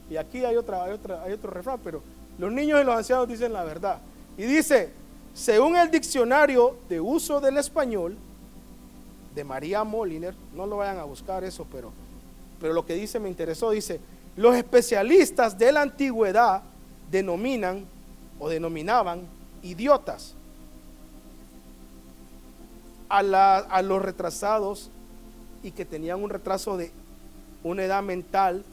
Y 0.09 0.17
aquí 0.17 0.43
hay, 0.43 0.57
otra, 0.57 0.83
hay, 0.83 0.91
otra, 0.91 1.23
hay 1.23 1.31
otro 1.31 1.49
refrán, 1.49 1.79
pero 1.81 2.03
los 2.37 2.51
niños 2.51 2.81
y 2.81 2.83
los 2.83 2.93
ancianos 2.93 3.25
dicen 3.29 3.53
la 3.53 3.63
verdad. 3.63 3.99
Y 4.37 4.43
dice, 4.43 4.98
según 5.33 5.75
el 5.75 5.89
diccionario 5.91 6.75
de 6.89 6.99
uso 6.99 7.39
del 7.39 7.57
español 7.57 8.17
de 9.35 9.43
María 9.43 9.83
Moliner, 9.83 10.35
no 10.53 10.65
lo 10.65 10.77
vayan 10.77 10.99
a 10.99 11.03
buscar 11.03 11.43
eso, 11.43 11.65
pero, 11.71 11.91
pero 12.59 12.73
lo 12.73 12.85
que 12.85 12.95
dice 12.95 13.19
me 13.19 13.29
interesó, 13.29 13.71
dice, 13.71 13.99
los 14.35 14.55
especialistas 14.55 15.57
de 15.57 15.71
la 15.71 15.81
antigüedad 15.81 16.63
denominan 17.11 17.85
o 18.39 18.49
denominaban 18.49 19.21
idiotas 19.61 20.35
a, 23.09 23.81
los 23.81 24.01
retrasados 24.01 24.89
y 25.63 25.71
que 25.71 25.85
tenían 25.85 26.23
un 26.23 26.29
retraso 26.29 26.77
de 26.77 26.91
una 27.63 27.83
edad 27.83 28.03
mental 28.03 28.63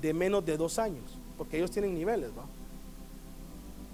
de 0.00 0.12
menos 0.12 0.44
de 0.44 0.56
dos 0.56 0.78
años, 0.78 1.04
porque 1.38 1.56
ellos 1.56 1.70
tienen 1.70 1.94
niveles, 1.94 2.30
¿va? 2.30 2.44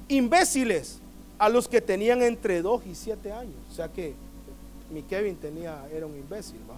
Imbéciles 0.08 1.01
a 1.42 1.48
los 1.48 1.66
que 1.66 1.80
tenían 1.80 2.22
entre 2.22 2.62
dos 2.62 2.86
y 2.86 2.94
siete 2.94 3.32
años, 3.32 3.56
o 3.68 3.74
sea 3.74 3.88
que 3.88 4.14
mi 4.92 5.02
Kevin 5.02 5.34
tenía, 5.34 5.84
era 5.92 6.06
un 6.06 6.16
imbécil, 6.16 6.60
¿va? 6.70 6.76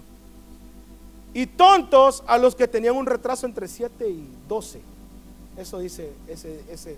y 1.35 1.45
tontos 1.45 2.23
a 2.25 2.39
los 2.39 2.55
que 2.55 2.67
tenían 2.67 2.95
un 2.95 3.05
retraso 3.05 3.45
entre 3.45 3.67
7 3.67 4.09
y 4.09 4.27
12. 4.47 4.81
Eso 5.57 5.79
dice 5.79 6.13
ese, 6.27 6.63
ese, 6.67 6.95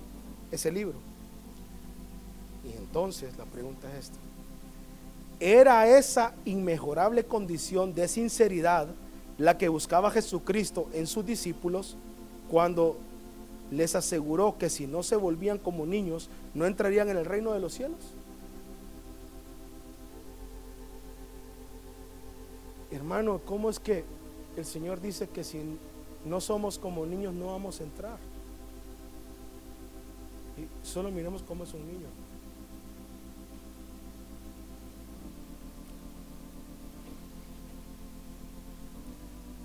ese 0.50 0.72
libro. 0.72 0.94
Y 2.64 2.78
entonces 2.78 3.36
la 3.38 3.44
pregunta 3.46 3.92
es 3.92 4.06
esta. 4.06 4.18
¿Era 5.42 5.88
esa 5.90 6.36
inmejorable 6.46 7.26
condición 7.26 7.94
de 7.94 8.08
sinceridad 8.08 8.88
la 9.38 9.58
que 9.58 9.68
buscaba 9.68 10.10
Jesucristo 10.12 10.88
en 10.94 11.06
sus 11.06 11.26
discípulos 11.26 11.98
cuando 12.50 12.96
les 13.72 13.96
aseguró 13.96 14.58
que 14.58 14.70
si 14.70 14.88
no 14.88 15.04
se 15.04 15.16
volvían 15.16 15.58
como 15.58 15.86
niños 15.86 16.30
no 16.54 16.66
entrarían 16.66 17.10
en 17.10 17.18
el 17.18 17.26
reino 17.26 17.54
de 17.54 17.60
los 17.60 17.74
cielos? 17.74 18.00
Hermano, 22.92 23.42
¿cómo 23.46 23.70
es 23.70 23.80
que 23.80 24.06
el 24.56 24.66
Señor 24.66 25.02
dice 25.02 25.28
que 25.28 25.44
si 25.44 25.62
no 26.26 26.42
somos 26.42 26.78
como 26.78 27.06
niños 27.06 27.34
no 27.34 27.48
vamos 27.48 27.80
a 27.80 27.84
entrar. 27.84 28.18
Y 30.58 30.68
solo 30.86 31.12
miremos 31.12 31.44
cómo 31.44 31.64
es 31.64 31.74
un 31.74 31.86
niño. 31.88 32.08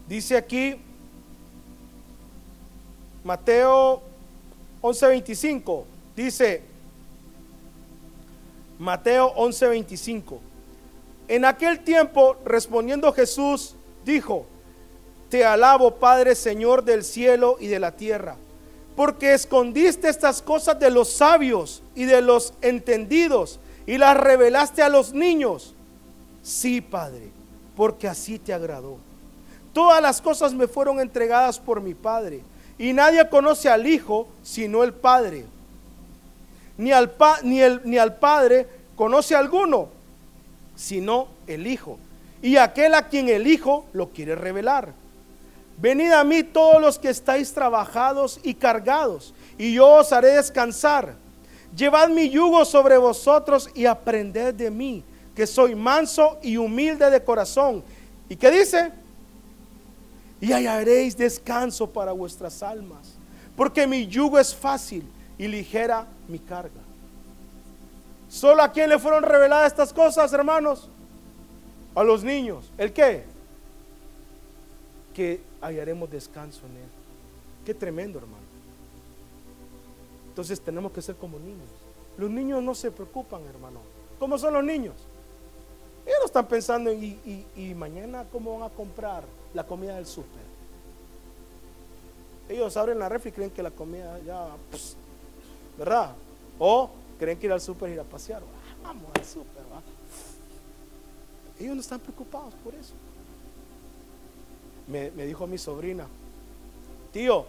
Dice 0.09 0.37
aquí 0.37 0.77
Mateo 3.25 4.03
11:25, 4.81 5.85
dice 6.17 6.63
Mateo 8.79 9.33
11:25, 9.37 10.41
en 11.29 11.45
aquel 11.45 11.81
tiempo 11.81 12.37
respondiendo 12.45 13.13
Jesús 13.13 13.77
dijo, 14.05 14.47
te 15.29 15.47
alabo, 15.47 15.95
Padre, 15.95 16.35
Señor 16.35 16.85
del 16.85 17.05
cielo 17.05 17.57
y 17.59 17.69
de 17.69 17.79
la 17.81 17.93
tierra, 17.93 18.37
porque 18.97 19.33
escondiste 19.33 20.09
estas 20.09 20.43
cosas 20.43 20.79
de 20.79 20.91
los 20.91 21.09
sabios 21.11 21.83
y 21.95 22.05
de 22.05 22.21
los 22.21 22.53
entendidos 22.61 23.59
y 23.87 23.99
las 23.99 24.17
revelaste 24.17 24.83
a 24.83 24.89
los 24.89 25.15
niños. 25.15 25.75
Sí, 26.43 26.81
Padre, 26.83 27.31
porque 27.77 28.09
así 28.09 28.39
te 28.39 28.53
agradó. 28.53 28.99
Todas 29.73 30.03
las 30.03 30.21
cosas 30.21 30.53
me 30.53 30.69
fueron 30.69 31.01
entregadas 31.01 31.59
por 31.59 31.81
mi 31.81 31.95
Padre, 31.95 32.43
y 32.83 32.93
nadie 32.93 33.29
conoce 33.29 33.69
al 33.69 33.87
Hijo 33.87 34.27
sino 34.43 34.83
el 34.83 34.93
Padre. 34.93 35.45
Ni 36.77 36.91
al, 36.91 37.15
ni, 37.45 37.61
el, 37.61 37.81
ni 37.85 37.97
al 37.97 38.17
Padre 38.17 38.67
conoce 38.97 39.37
alguno, 39.37 39.89
sino 40.75 41.29
el 41.47 41.69
Hijo, 41.69 41.97
y 42.43 42.57
aquel 42.57 42.95
a 42.95 43.07
quien 43.07 43.29
el 43.29 43.47
Hijo 43.47 43.87
lo 43.93 44.09
quiere 44.09 44.35
revelar. 44.35 44.95
Venid 45.79 46.11
a 46.11 46.25
mí 46.25 46.43
todos 46.43 46.81
los 46.81 46.99
que 46.99 47.11
estáis 47.11 47.55
trabajados 47.55 48.41
y 48.43 48.55
cargados, 48.55 49.33
y 49.57 49.75
yo 49.75 49.89
os 49.89 50.13
haré 50.13 50.31
descansar. 50.31 51.15
Llevad 51.77 52.09
mi 52.09 52.31
yugo 52.31 52.65
sobre 52.65 52.97
vosotros 52.99 53.71
y 53.77 53.87
aprended 53.87 54.55
de 54.55 54.73
mí, 54.73 55.05
que 55.37 55.47
soy 55.47 55.77
manso 55.77 56.37
y 56.43 56.57
humilde 56.57 57.09
de 57.11 57.23
corazón. 57.23 57.85
¿Y 58.29 58.35
qué 58.35 58.51
dice? 58.51 58.91
Y 60.43 60.53
hallaréis 60.53 61.17
descanso 61.17 61.91
para 61.91 62.13
vuestras 62.13 62.63
almas, 62.63 63.15
porque 63.57 63.87
mi 63.87 64.07
yugo 64.07 64.39
es 64.39 64.55
fácil 64.55 65.11
y 65.39 65.49
ligera 65.49 66.07
mi 66.29 66.39
carga. 66.39 66.83
¿Solo 68.29 68.63
a 68.63 68.71
quién 68.71 68.91
le 68.91 68.99
fueron 68.99 69.23
reveladas 69.23 69.69
estas 69.69 69.91
cosas, 69.95 70.31
hermanos? 70.35 70.91
A 71.95 72.03
los 72.03 72.23
niños. 72.23 72.71
¿El 72.77 72.93
qué? 72.93 73.33
que 75.13 75.41
hallaremos 75.61 76.11
descanso 76.11 76.61
en 76.67 76.77
Él. 76.79 76.89
Qué 77.65 77.75
tremendo, 77.75 78.19
hermano. 78.19 78.43
Entonces 80.29 80.61
tenemos 80.61 80.93
que 80.93 81.03
ser 81.03 81.17
como 81.17 81.39
niños. 81.39 81.69
Los 82.19 82.31
niños 82.31 82.63
no 82.63 82.75
se 82.75 82.91
preocupan, 82.91 83.43
hermano. 83.47 83.81
¿Cómo 84.19 84.39
son 84.39 84.55
los 84.55 84.65
niños? 84.65 84.95
Ellos 86.05 86.19
no 86.21 86.27
están 86.27 86.47
pensando 86.49 86.91
en 86.91 87.21
y, 87.57 87.75
mañana 87.75 88.25
cómo 88.33 88.59
van 88.59 88.71
a 88.71 88.75
comprar 88.75 89.23
la 89.55 89.65
comida 89.65 89.97
del 89.97 90.07
súper. 90.07 90.43
Ellos 92.49 92.77
abren 92.77 92.99
la 92.99 93.09
refri 93.09 93.31
y 93.31 93.33
creen 93.33 93.51
que 93.51 93.63
la 93.63 93.71
comida 93.71 94.19
ya, 94.27 94.49
pues, 94.71 94.97
¿verdad? 95.79 96.15
O 96.59 96.91
creen 97.19 97.39
que 97.39 97.47
ir 97.47 97.53
al 97.53 97.61
súper 97.61 97.91
ir 97.91 98.01
a 98.01 98.05
pasear. 98.05 98.43
Vamos 98.83 99.05
al 99.15 99.25
súper, 99.25 99.63
¿va? 99.73 99.81
Ellos 101.59 101.75
no 101.75 101.81
están 101.81 102.01
preocupados 102.01 102.53
por 102.65 102.75
eso. 102.75 102.95
Me, 104.89 105.11
me 105.13 105.25
dijo 105.25 105.47
mi 105.47 105.59
sobrina, 105.59 106.07
tío, 107.13 107.47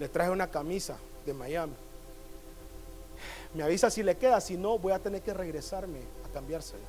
le 0.00 0.08
traje 0.08 0.30
una 0.30 0.50
camisa 0.50 0.96
de 1.24 1.32
Miami. 1.32 1.74
Me 3.54 3.62
avisa 3.62 3.90
si 3.90 4.02
le 4.02 4.16
queda, 4.16 4.40
si 4.40 4.56
no, 4.56 4.78
voy 4.78 4.92
a 4.92 4.98
tener 4.98 5.22
que 5.22 5.32
regresarme 5.32 6.00
a 6.28 6.32
cambiársela. 6.32 6.82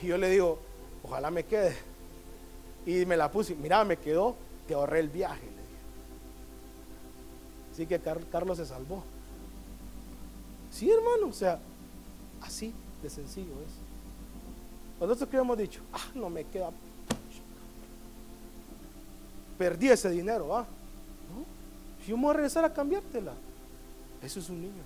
Y 0.00 0.06
yo 0.06 0.18
le 0.18 0.30
digo, 0.30 0.58
ojalá 1.04 1.30
me 1.30 1.44
quede. 1.44 1.76
Y 2.86 3.06
me 3.06 3.16
la 3.16 3.30
puse, 3.30 3.54
mira, 3.54 3.84
me 3.84 3.96
quedó, 3.96 4.36
te 4.66 4.74
ahorré 4.74 5.00
el 5.00 5.08
viaje. 5.08 5.48
Así 7.72 7.86
que 7.86 8.00
Carlos 8.30 8.58
se 8.58 8.66
salvó. 8.66 9.02
Sí, 10.70 10.90
hermano, 10.90 11.28
o 11.28 11.32
sea, 11.32 11.58
así 12.40 12.72
de 13.02 13.10
sencillo 13.10 13.52
es. 13.66 13.72
Nosotros 15.00 15.28
que 15.28 15.36
hemos 15.36 15.58
dicho, 15.58 15.80
ah, 15.92 16.10
no 16.14 16.30
me 16.30 16.44
queda. 16.44 16.70
Perdí 19.58 19.88
ese 19.88 20.10
dinero, 20.10 20.56
¿ah? 20.56 20.66
Si 22.04 22.10
yo 22.10 22.16
me 22.16 22.24
voy 22.24 22.30
a 22.30 22.34
regresar 22.34 22.64
a 22.64 22.72
cambiártela. 22.72 23.32
Eso 24.22 24.40
es 24.40 24.48
un 24.48 24.60
niño. 24.60 24.82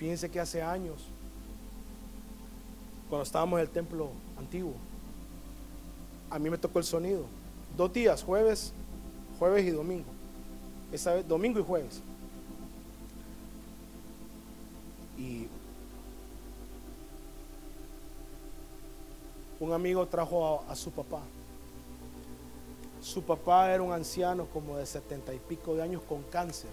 Fíjense 0.00 0.30
que 0.30 0.40
hace 0.40 0.62
años, 0.62 1.04
cuando 3.10 3.22
estábamos 3.22 3.58
en 3.58 3.66
el 3.66 3.70
templo 3.70 4.08
antiguo, 4.38 4.72
a 6.30 6.38
mí 6.38 6.48
me 6.48 6.56
tocó 6.56 6.78
el 6.78 6.86
sonido. 6.86 7.26
Dos 7.76 7.92
días, 7.92 8.22
jueves, 8.22 8.72
jueves 9.38 9.66
y 9.66 9.70
domingo. 9.72 10.06
Esa 10.90 11.12
vez, 11.12 11.28
domingo 11.28 11.60
y 11.60 11.62
jueves. 11.62 12.00
Y 15.18 15.48
un 19.60 19.74
amigo 19.74 20.06
trajo 20.06 20.64
a, 20.66 20.74
su 20.74 20.90
papá. 20.92 21.20
Su 23.02 23.22
papá 23.22 23.70
era 23.70 23.82
un 23.82 23.92
anciano 23.92 24.46
como 24.46 24.78
de 24.78 24.86
setenta 24.86 25.34
y 25.34 25.38
pico 25.38 25.74
de 25.74 25.82
años 25.82 26.00
con 26.08 26.22
cáncer. 26.22 26.70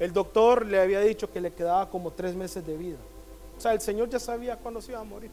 El 0.00 0.14
doctor 0.14 0.64
le 0.64 0.80
había 0.80 1.00
dicho 1.00 1.30
que 1.30 1.42
le 1.42 1.52
quedaba 1.52 1.90
como 1.90 2.10
tres 2.10 2.34
meses 2.34 2.66
de 2.66 2.74
vida. 2.76 2.96
O 3.56 3.60
sea, 3.60 3.74
el 3.74 3.82
Señor 3.82 4.08
ya 4.08 4.18
sabía 4.18 4.56
cuándo 4.56 4.80
se 4.80 4.92
iba 4.92 5.00
a 5.00 5.04
morir. 5.04 5.30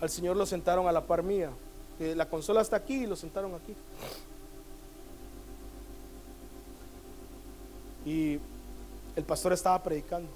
Al 0.00 0.08
Señor 0.08 0.36
lo 0.36 0.46
sentaron 0.46 0.86
a 0.86 0.92
la 0.92 1.04
par 1.04 1.24
mía. 1.24 1.50
La 1.98 2.28
consola 2.28 2.60
está 2.60 2.76
aquí 2.76 3.02
y 3.02 3.06
lo 3.06 3.16
sentaron 3.16 3.56
aquí. 3.56 3.74
Y 8.06 8.38
el 9.16 9.24
pastor 9.24 9.52
estaba 9.52 9.82
predicando. 9.82 10.28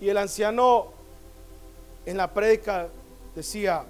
Y 0.00 0.08
el 0.08 0.16
anciano 0.16 0.86
en 2.06 2.16
la 2.16 2.32
prédica 2.32 2.88
decía, 3.36 3.84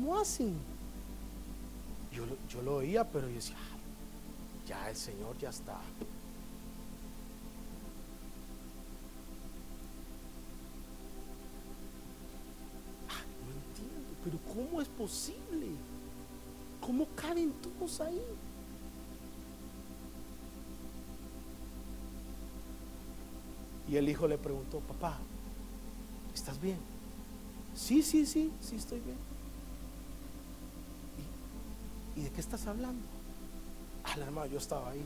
¿cómo 0.00 0.18
hacen? 0.18 0.54
Yo, 2.10 2.24
yo 2.48 2.62
lo 2.62 2.76
oía, 2.76 3.04
pero 3.04 3.28
yo 3.28 3.34
decía, 3.34 3.56
ah, 3.58 3.76
ya 4.66 4.88
el 4.88 4.96
Señor 4.96 5.36
ya 5.38 5.50
está. 5.50 5.78
Pero 14.24 14.38
¿cómo 14.54 14.80
es 14.80 14.88
posible? 14.88 15.68
¿Cómo 16.80 17.06
caben 17.14 17.52
todos 17.52 18.00
ahí? 18.00 18.22
Y 23.88 23.96
el 23.96 24.08
hijo 24.08 24.26
le 24.26 24.38
preguntó, 24.38 24.80
papá, 24.80 25.18
¿estás 26.34 26.60
bien? 26.60 26.78
Sí, 27.74 28.02
sí, 28.02 28.24
sí, 28.24 28.50
sí 28.60 28.76
estoy 28.76 29.00
bien. 29.00 29.39
¿Y, 32.20 32.24
de 32.24 32.30
qué 32.30 32.40
estás 32.40 32.66
hablando? 32.66 33.06
Ah, 34.04 34.14
hermano, 34.18 34.46
yo 34.46 34.58
estaba 34.58 34.90
ahí. 34.90 35.04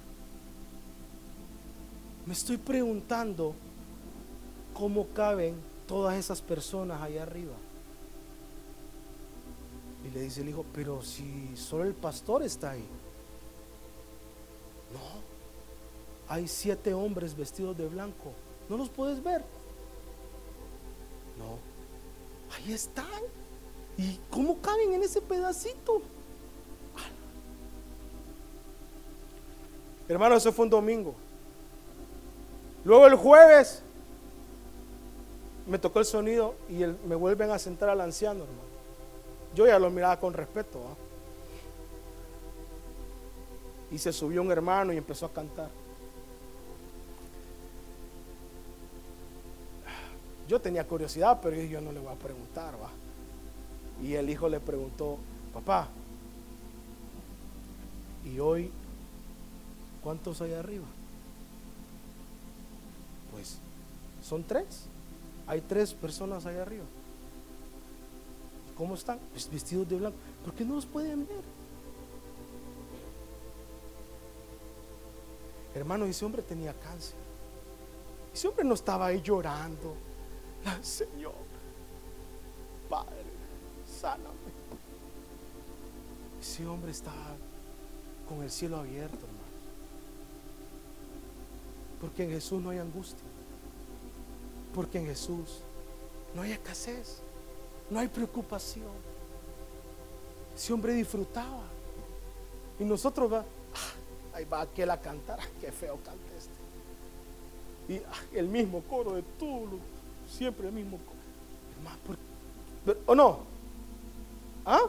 Me 2.26 2.32
estoy 2.32 2.56
preguntando 2.56 3.54
cómo 4.72 5.06
caben 5.08 5.54
todas 5.86 6.16
esas 6.16 6.40
personas 6.40 7.00
allá 7.00 7.22
arriba. 7.22 7.54
Y 10.04 10.10
le 10.10 10.22
dice 10.22 10.40
el 10.40 10.48
hijo, 10.48 10.64
pero 10.74 11.02
si 11.02 11.56
solo 11.56 11.84
el 11.84 11.94
pastor 11.94 12.42
está 12.42 12.72
ahí. 12.72 12.86
No, 14.92 15.00
hay 16.28 16.48
siete 16.48 16.94
hombres 16.94 17.36
vestidos 17.36 17.76
de 17.76 17.88
blanco. 17.88 18.32
¿No 18.68 18.76
los 18.76 18.88
puedes 18.88 19.22
ver? 19.22 19.44
No, 21.38 21.58
ahí 22.54 22.72
están. 22.72 23.22
¿Y 23.96 24.18
cómo 24.30 24.60
caben 24.60 24.94
en 24.94 25.02
ese 25.02 25.20
pedacito? 25.20 26.02
Hermano, 30.08 30.36
eso 30.36 30.52
fue 30.52 30.64
un 30.64 30.70
domingo. 30.70 31.14
Luego 32.84 33.06
el 33.06 33.14
jueves 33.14 33.82
me 35.66 35.78
tocó 35.78 36.00
el 36.00 36.04
sonido 36.04 36.54
y 36.68 36.84
me 37.06 37.14
vuelven 37.14 37.50
a 37.50 37.58
sentar 37.58 37.88
al 37.88 38.00
anciano, 38.00 38.44
hermano. 38.44 38.74
Yo 39.54 39.66
ya 39.66 39.78
lo 39.78 39.90
miraba 39.90 40.18
con 40.18 40.34
respeto. 40.34 40.80
Y 43.90 43.98
se 43.98 44.12
subió 44.12 44.42
un 44.42 44.50
hermano 44.50 44.92
y 44.92 44.98
empezó 44.98 45.26
a 45.26 45.32
cantar. 45.32 45.70
Yo 50.46 50.60
tenía 50.60 50.86
curiosidad, 50.86 51.38
pero 51.42 51.56
yo 51.56 51.80
no 51.80 51.92
le 51.92 52.00
voy 52.00 52.12
a 52.12 52.16
preguntar, 52.16 52.74
¿va? 52.74 52.90
Y 54.02 54.14
el 54.14 54.28
hijo 54.28 54.48
le 54.48 54.60
preguntó, 54.60 55.16
papá, 55.54 55.88
¿y 58.26 58.38
hoy 58.40 58.70
cuántos 60.04 60.40
hay 60.42 60.52
arriba? 60.52 60.84
Pues 63.32 63.58
son 64.22 64.44
tres. 64.44 64.84
Hay 65.46 65.60
tres 65.62 65.92
personas 65.92 66.46
ahí 66.46 66.56
arriba. 66.56 66.84
¿Cómo 68.76 68.94
están? 68.94 69.18
Pues 69.32 69.50
vestidos 69.50 69.88
de 69.88 69.96
blanco. 69.96 70.16
¿Por 70.44 70.54
qué 70.54 70.64
no 70.64 70.74
los 70.74 70.86
pueden 70.86 71.26
ver? 71.26 71.42
Hermano, 75.74 76.04
ese 76.04 76.24
hombre 76.24 76.42
tenía 76.42 76.72
cáncer. 76.72 77.16
Ese 78.32 78.46
hombre 78.46 78.64
no 78.64 78.74
estaba 78.74 79.06
ahí 79.06 79.20
llorando. 79.22 79.94
Señor, 80.82 81.34
Padre, 82.88 83.24
sáname. 84.00 84.54
Ese 86.40 86.66
hombre 86.66 86.90
estaba 86.90 87.36
con 88.28 88.42
el 88.42 88.50
cielo 88.50 88.78
abierto, 88.78 89.16
hermano. 89.16 89.43
Porque 92.04 92.24
en 92.24 92.30
Jesús 92.32 92.60
no 92.60 92.68
hay 92.68 92.78
angustia. 92.78 93.24
Porque 94.74 94.98
en 94.98 95.06
Jesús 95.06 95.60
no 96.34 96.42
hay 96.42 96.52
escasez. 96.52 97.20
No 97.88 97.98
hay 97.98 98.08
preocupación. 98.08 98.92
Ese 100.54 100.74
hombre 100.74 100.92
disfrutaba. 100.92 101.62
Y 102.78 102.84
nosotros 102.84 103.32
va, 103.32 103.40
ah, 103.40 104.34
ahí 104.34 104.44
va 104.44 104.60
aquel 104.60 104.90
a 104.90 105.00
cantar, 105.00 105.40
ah, 105.40 105.46
qué 105.62 105.72
feo 105.72 105.98
canta 106.04 106.26
este. 106.36 107.94
Y 107.94 108.04
ah, 108.04 108.22
el 108.34 108.48
mismo 108.48 108.82
coro 108.82 109.14
de 109.14 109.22
tú, 109.38 109.66
siempre 110.30 110.68
el 110.68 110.74
mismo 110.74 110.98
coro. 110.98 112.98
¿O 113.06 113.14
no? 113.14 113.38
¿Ah? 114.66 114.82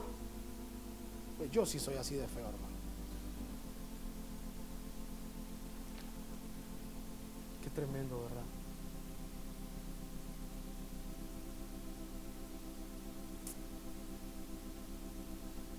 Pues 1.37 1.49
yo 1.49 1.65
sí 1.65 1.79
soy 1.79 1.95
así 1.95 2.15
de 2.15 2.27
feo, 2.27 2.43
hermano. 2.43 2.65
Qué 7.64 7.64
tremendo, 7.75 8.21
¿verdad? 8.21 8.41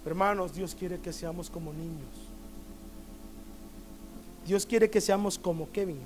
Hermanos, 0.05 0.55
Dios 0.55 0.75
quiere 0.79 1.01
que 1.01 1.13
seamos 1.13 1.51
como 1.51 1.73
niños. 1.73 2.09
Dios 4.47 4.65
quiere 4.65 4.89
que 4.89 5.01
seamos 5.01 5.37
como 5.37 5.69
Kevin. 5.73 5.99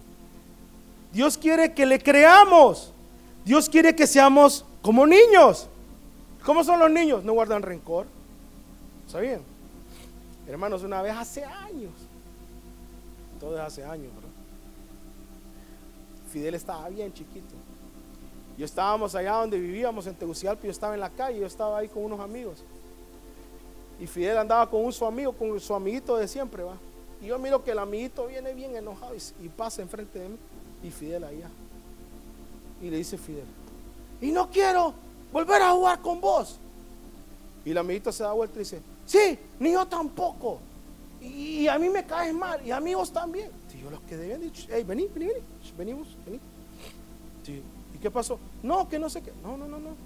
Dios 1.13 1.37
quiere 1.37 1.75
que 1.75 1.85
le 1.85 1.99
creamos. 1.99 2.93
Dios 3.45 3.69
quiere 3.69 3.95
que 3.95 4.07
seamos 4.07 4.65
como 4.81 5.07
niños. 5.07 5.69
¿Cómo 6.47 6.65
son 6.65 6.79
los 6.81 6.91
niños? 6.91 7.23
No 7.25 7.35
guardan 7.35 7.61
rencor. 7.61 8.07
¿Sabían? 9.07 9.43
Hermanos, 10.49 10.83
una 10.83 11.03
vez 11.03 11.15
hace 11.15 11.45
años. 11.45 11.93
Todo 13.39 13.63
hace 13.63 13.85
años. 13.85 14.11
Fidel 16.31 16.55
estaba 16.55 16.89
bien 16.89 17.13
chiquito. 17.13 17.55
Yo 18.57 18.65
estábamos 18.65 19.15
allá 19.15 19.33
donde 19.33 19.59
vivíamos 19.59 20.07
en 20.07 20.15
Tegucigalpa, 20.15 20.65
yo 20.65 20.71
estaba 20.71 20.95
en 20.95 21.01
la 21.01 21.11
calle, 21.11 21.41
yo 21.41 21.47
estaba 21.47 21.79
ahí 21.79 21.89
con 21.89 22.05
unos 22.05 22.21
amigos. 22.21 22.63
Y 23.99 24.07
Fidel 24.07 24.39
andaba 24.39 24.69
con 24.69 24.85
un 24.85 24.93
su 24.93 25.05
amigo, 25.05 25.33
con 25.33 25.59
su 25.61 25.75
amiguito 25.75 26.17
de 26.17 26.29
siempre, 26.29 26.63
va. 26.63 26.77
Y 27.23 27.27
yo 27.27 27.39
miro 27.39 27.63
que 27.63 27.73
el 27.73 27.79
amiguito 27.79 28.27
viene 28.27 28.55
bien 28.55 28.75
enojado 28.77 29.15
y, 29.15 29.45
y 29.45 29.49
pasa 29.49 29.83
enfrente 29.83 30.19
de 30.19 30.29
mí. 30.31 30.37
Y 30.83 30.91
Fidel 30.91 31.25
allá. 31.25 31.51
Y 32.81 32.89
le 32.89 32.97
dice 32.97 33.19
Fidel, 33.19 33.45
y 34.21 34.31
no 34.31 34.51
quiero 34.51 34.95
volver 35.33 35.63
a 35.63 35.73
jugar 35.73 36.01
con 36.01 36.21
vos. 36.21 36.59
Y 37.65 37.71
el 37.71 37.79
amiguito 37.79 38.13
se 38.13 38.23
da 38.23 38.33
vuelta 38.33 38.57
y 38.57 38.61
dice, 38.61 38.81
sí, 39.07 39.39
ni 39.59 39.73
yo 39.73 39.87
tampoco. 39.87 40.61
Y, 41.21 41.69
a 41.69 41.79
mí 41.79 41.91
me 41.91 42.05
caes 42.05 42.33
mal, 42.35 42.67
y 42.67 42.71
a 42.71 42.81
mí 42.81 42.95
vos 42.95 43.13
también. 43.13 43.51
Y 43.81 43.83
yo 43.83 43.91
los 43.91 44.01
que 44.03 44.17
debían 44.17 44.43
dicho, 44.43 44.67
hey, 44.69 44.85
vení, 44.85 45.07
vení, 45.07 45.27
vení, 45.27 45.41
venimos, 45.79 46.09
vení. 46.27 46.39
¿Y 47.95 47.99
qué 47.99 48.11
pasó? 48.11 48.39
No, 48.63 48.87
que 48.87 48.99
no 48.99 49.09
sé 49.09 49.23
qué. 49.23 49.33
No, 49.43 49.57
no, 49.57 49.67
no, 49.67 49.79
no. 49.79 49.97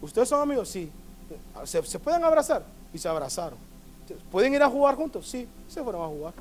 ¿Ustedes 0.00 0.28
son 0.28 0.40
amigos? 0.40 0.68
Sí. 0.70 0.90
¿Se, 1.64 1.82
¿Se, 1.82 1.98
pueden 1.98 2.24
abrazar? 2.24 2.64
Y 2.92 2.98
se 2.98 3.06
abrazaron. 3.06 3.58
¿Pueden 4.30 4.54
ir 4.54 4.62
a 4.62 4.70
jugar 4.70 4.94
juntos? 4.94 5.28
Sí, 5.28 5.46
se 5.68 5.82
fueron 5.82 6.02
a 6.02 6.06
jugar. 6.06 6.32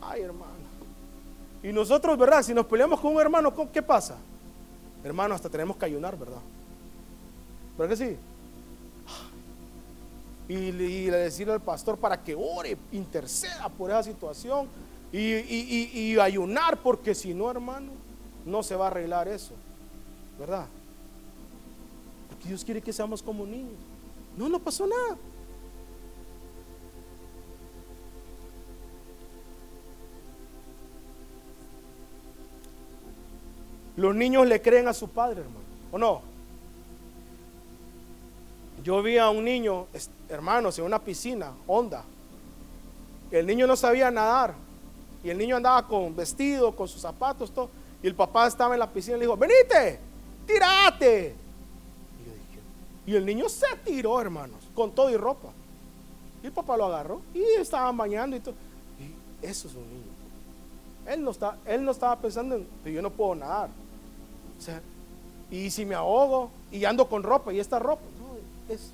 Ay, 0.00 0.22
hermano. 0.22 0.52
Y 1.62 1.72
nosotros, 1.72 2.16
¿verdad? 2.16 2.42
Si 2.42 2.54
nos 2.54 2.66
peleamos 2.66 2.98
con 2.98 3.14
un 3.14 3.20
hermano, 3.20 3.52
¿qué 3.70 3.82
pasa? 3.82 4.16
Hermano, 5.04 5.34
hasta 5.34 5.50
tenemos 5.50 5.76
que 5.76 5.84
ayunar, 5.84 6.18
¿verdad? 6.18 6.40
¿Verdad 7.76 7.96
que 7.96 8.04
sí? 8.04 8.16
Y, 10.48 10.72
le 10.72 11.16
decirle 11.18 11.52
al 11.52 11.60
pastor 11.60 11.98
para 11.98 12.22
que 12.22 12.34
ore, 12.34 12.76
interceda 12.90 13.68
por 13.68 13.90
esa 13.90 14.02
situación 14.02 14.66
y, 15.12 16.18
ayunar, 16.18 16.78
porque 16.78 17.14
si 17.14 17.34
no, 17.34 17.50
hermano, 17.50 17.92
no 18.46 18.62
se 18.62 18.74
va 18.74 18.86
a 18.86 18.88
arreglar 18.88 19.28
eso, 19.28 19.54
¿verdad? 20.38 20.66
Porque 22.30 22.48
Dios 22.48 22.64
quiere 22.64 22.80
que 22.80 22.92
seamos 22.92 23.22
como 23.22 23.44
niños. 23.44 23.78
No, 24.36 24.48
no 24.48 24.58
pasó 24.58 24.86
nada. 24.86 25.18
Los 33.96 34.14
niños 34.14 34.46
le 34.46 34.62
creen 34.62 34.88
a 34.88 34.94
su 34.94 35.10
padre, 35.10 35.42
hermano. 35.42 35.60
¿O 35.92 35.98
no? 35.98 36.22
Yo 38.82 39.02
vi 39.02 39.18
a 39.18 39.28
un 39.28 39.44
niño, 39.44 39.86
hermanos, 40.30 40.78
en 40.78 40.86
una 40.86 40.98
piscina, 40.98 41.52
honda. 41.66 42.02
El 43.30 43.46
niño 43.46 43.66
no 43.66 43.76
sabía 43.76 44.10
nadar. 44.10 44.54
Y 45.24 45.30
el 45.30 45.38
niño 45.38 45.56
andaba 45.56 45.86
con 45.86 46.14
vestido, 46.16 46.74
con 46.74 46.88
sus 46.88 47.00
zapatos, 47.00 47.50
todo. 47.50 47.70
Y 48.02 48.08
el 48.08 48.14
papá 48.14 48.48
estaba 48.48 48.74
en 48.74 48.80
la 48.80 48.90
piscina 48.90 49.16
y 49.16 49.20
le 49.20 49.26
dijo, 49.26 49.36
venite, 49.36 50.00
tírate. 50.46 51.34
Y, 53.06 53.14
el 53.14 53.24
niño 53.24 53.48
se 53.48 53.66
tiró, 53.84 54.20
hermanos, 54.20 54.58
con 54.74 54.92
todo 54.92 55.10
y 55.10 55.16
ropa. 55.16 55.48
Y 56.42 56.46
el 56.46 56.52
papá 56.52 56.76
lo 56.76 56.86
agarró 56.86 57.20
y 57.32 57.42
estaban 57.60 57.96
bañando 57.96 58.36
y 58.36 58.40
todo. 58.40 58.54
Y 58.98 59.46
eso 59.46 59.68
es 59.68 59.74
un 59.74 59.88
niño. 59.88 60.12
Él 61.06 61.22
no, 61.22 61.30
está, 61.30 61.56
él 61.66 61.84
no 61.84 61.90
estaba 61.92 62.16
pensando 62.16 62.56
en, 62.56 62.66
yo 62.84 63.02
no 63.02 63.10
puedo 63.10 63.34
nadar. 63.34 63.70
O 64.58 64.62
sea, 64.62 64.80
y 65.50 65.70
si 65.70 65.84
me 65.84 65.94
ahogo 65.94 66.50
y 66.70 66.84
ando 66.84 67.08
con 67.08 67.22
ropa 67.22 67.52
y 67.52 67.60
esta 67.60 67.78
ropa, 67.78 68.02
no, 68.20 68.72
es, 68.72 68.90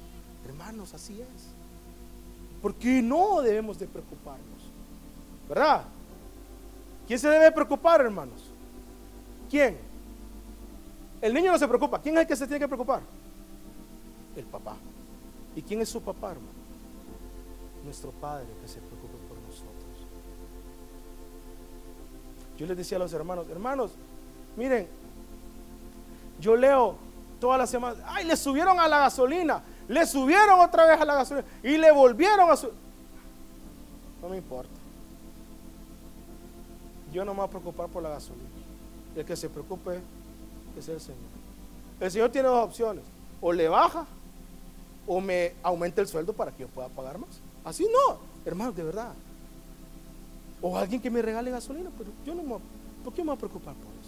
hermanos, 0.46 0.92
así 0.92 1.20
es. 1.20 1.48
Porque 2.60 3.00
no 3.00 3.40
debemos 3.40 3.78
de 3.78 3.86
preocuparnos, 3.86 4.42
¿verdad? 5.48 5.84
¿Quién 7.08 7.18
se 7.18 7.28
debe 7.28 7.50
preocupar, 7.50 8.02
hermanos? 8.02 8.50
¿Quién? 9.50 9.78
El 11.22 11.32
niño 11.32 11.50
no 11.50 11.58
se 11.58 11.66
preocupa. 11.66 12.00
¿Quién 12.02 12.14
es 12.16 12.20
el 12.20 12.26
que 12.26 12.36
se 12.36 12.46
tiene 12.46 12.60
que 12.60 12.68
preocupar? 12.68 13.00
El 14.36 14.44
papá. 14.44 14.76
¿Y 15.56 15.62
quién 15.62 15.80
es 15.80 15.88
su 15.88 16.02
papá, 16.02 16.32
hermano? 16.32 16.52
Nuestro 17.82 18.10
Padre 18.10 18.46
que 18.60 18.68
se 18.68 18.78
preocupa 18.80 19.14
por 19.26 19.38
nosotros. 19.38 19.74
Yo 22.58 22.66
les 22.66 22.76
decía 22.76 22.98
a 22.98 23.00
los 23.00 23.12
hermanos, 23.14 23.48
hermanos, 23.48 23.92
miren, 24.54 24.86
yo 26.38 26.56
leo 26.56 26.96
todas 27.40 27.58
las 27.58 27.70
semanas, 27.70 27.98
ay, 28.04 28.26
le 28.26 28.36
subieron 28.36 28.78
a 28.78 28.86
la 28.86 28.98
gasolina, 28.98 29.62
le 29.88 30.04
subieron 30.04 30.60
otra 30.60 30.84
vez 30.84 31.00
a 31.00 31.06
la 31.06 31.14
gasolina 31.14 31.46
y 31.62 31.78
le 31.78 31.90
volvieron 31.90 32.50
a 32.50 32.56
subir. 32.56 32.74
No 34.20 34.28
me 34.28 34.36
importa. 34.36 34.77
Yo 37.12 37.24
no 37.24 37.32
me 37.32 37.38
voy 37.38 37.46
a 37.46 37.50
preocupar 37.50 37.88
por 37.88 38.02
la 38.02 38.10
gasolina. 38.10 38.48
El 39.16 39.24
que 39.24 39.36
se 39.36 39.48
preocupe 39.48 40.00
es 40.76 40.88
el 40.88 41.00
Señor. 41.00 41.20
El 42.00 42.10
Señor 42.10 42.30
tiene 42.30 42.48
dos 42.48 42.64
opciones. 42.64 43.04
O 43.40 43.52
le 43.52 43.68
baja 43.68 44.06
o 45.06 45.20
me 45.20 45.54
aumenta 45.62 46.00
el 46.00 46.08
sueldo 46.08 46.32
para 46.32 46.52
que 46.52 46.62
yo 46.62 46.68
pueda 46.68 46.88
pagar 46.88 47.18
más. 47.18 47.40
Así 47.64 47.84
no, 47.84 48.18
hermano, 48.44 48.72
de 48.72 48.82
verdad. 48.82 49.12
O 50.60 50.76
alguien 50.76 51.00
que 51.00 51.10
me 51.10 51.22
regale 51.22 51.50
gasolina, 51.50 51.90
pero 51.96 52.10
yo 52.26 52.34
no 52.34 52.42
me, 52.42 52.62
¿por 53.04 53.12
qué 53.12 53.22
me 53.22 53.28
voy 53.28 53.36
a 53.36 53.38
preocupar 53.38 53.74
por 53.74 53.98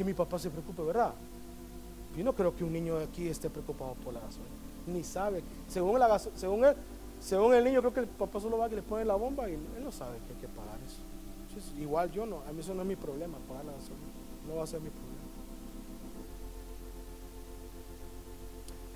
que 0.00 0.04
mi 0.06 0.14
papá 0.14 0.38
se 0.38 0.48
preocupe, 0.48 0.80
¿verdad? 0.80 1.12
Yo 2.16 2.24
no 2.24 2.32
creo 2.32 2.56
que 2.56 2.64
un 2.64 2.72
niño 2.72 2.96
aquí 2.96 3.28
esté 3.28 3.50
preocupado 3.50 3.92
por 4.02 4.14
la 4.14 4.20
gasolina. 4.20 4.54
Ni 4.86 5.04
sabe. 5.04 5.42
Según, 5.68 6.00
la 6.00 6.18
según, 6.18 6.64
él, 6.64 6.74
según 7.20 7.54
el 7.54 7.64
niño, 7.64 7.80
creo 7.80 7.94
que 7.94 8.00
el 8.00 8.06
papá 8.06 8.40
solo 8.40 8.58
va 8.58 8.68
que 8.68 8.76
le 8.76 8.82
pone 8.82 9.04
la 9.04 9.14
bomba 9.14 9.48
y 9.48 9.54
él 9.54 9.84
no 9.84 9.92
sabe 9.92 10.18
que 10.26 10.34
hay 10.34 10.40
que 10.40 10.48
pagar 10.48 10.78
eso. 10.86 11.78
igual 11.78 12.10
yo 12.10 12.26
no. 12.26 12.42
A 12.48 12.52
mí 12.52 12.60
eso 12.60 12.74
no 12.74 12.82
es 12.82 12.88
mi 12.88 12.96
problema, 12.96 13.38
pagar 13.48 13.64
la 13.64 13.72
gasolina. 13.72 14.12
No 14.48 14.56
va 14.56 14.64
a 14.64 14.66
ser 14.66 14.80
mi 14.80 14.90
problema. 14.90 15.10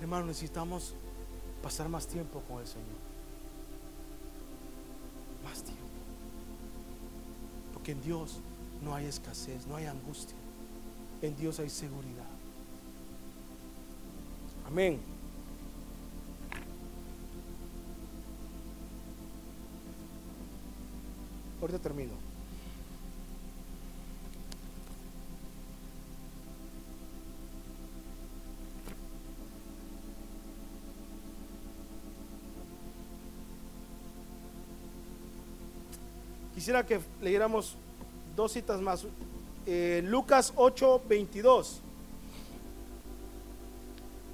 Hermano, 0.01 0.25
necesitamos 0.25 0.93
pasar 1.63 1.87
más 1.87 2.07
tiempo 2.07 2.41
con 2.47 2.59
el 2.59 2.67
Señor. 2.67 2.85
Más 5.43 5.61
tiempo. 5.63 5.83
Porque 7.73 7.91
en 7.93 8.01
Dios 8.01 8.39
no 8.83 8.93
hay 8.93 9.05
escasez, 9.05 9.65
no 9.67 9.75
hay 9.75 9.85
angustia 9.85 10.35
en 11.25 11.35
Dios 11.35 11.59
hay 11.59 11.69
seguridad. 11.69 12.23
Amén. 14.67 14.99
Ahorita 21.61 21.79
termino. 21.79 22.11
Quisiera 36.55 36.85
que 36.85 36.99
leyéramos 37.21 37.75
dos 38.35 38.51
citas 38.51 38.81
más. 38.81 39.05
Eh, 39.67 40.01
Lucas 40.05 40.51
8, 40.55 41.01
22. 41.07 41.81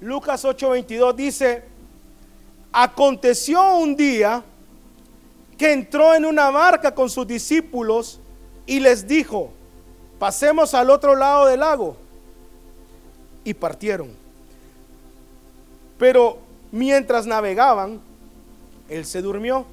Lucas 0.00 0.44
8, 0.44 0.70
22 0.70 1.16
dice, 1.16 1.64
aconteció 2.72 3.76
un 3.76 3.94
día 3.94 4.42
entró 5.70 6.14
en 6.14 6.24
una 6.24 6.50
barca 6.50 6.94
con 6.94 7.10
sus 7.10 7.26
discípulos 7.26 8.18
y 8.66 8.80
les 8.80 9.06
dijo, 9.06 9.50
pasemos 10.18 10.72
al 10.72 10.88
otro 10.90 11.14
lado 11.14 11.46
del 11.46 11.60
lago. 11.60 11.96
Y 13.44 13.54
partieron. 13.54 14.10
Pero 15.98 16.38
mientras 16.70 17.26
navegaban, 17.26 18.00
él 18.88 19.04
se 19.04 19.20
durmió 19.20 19.66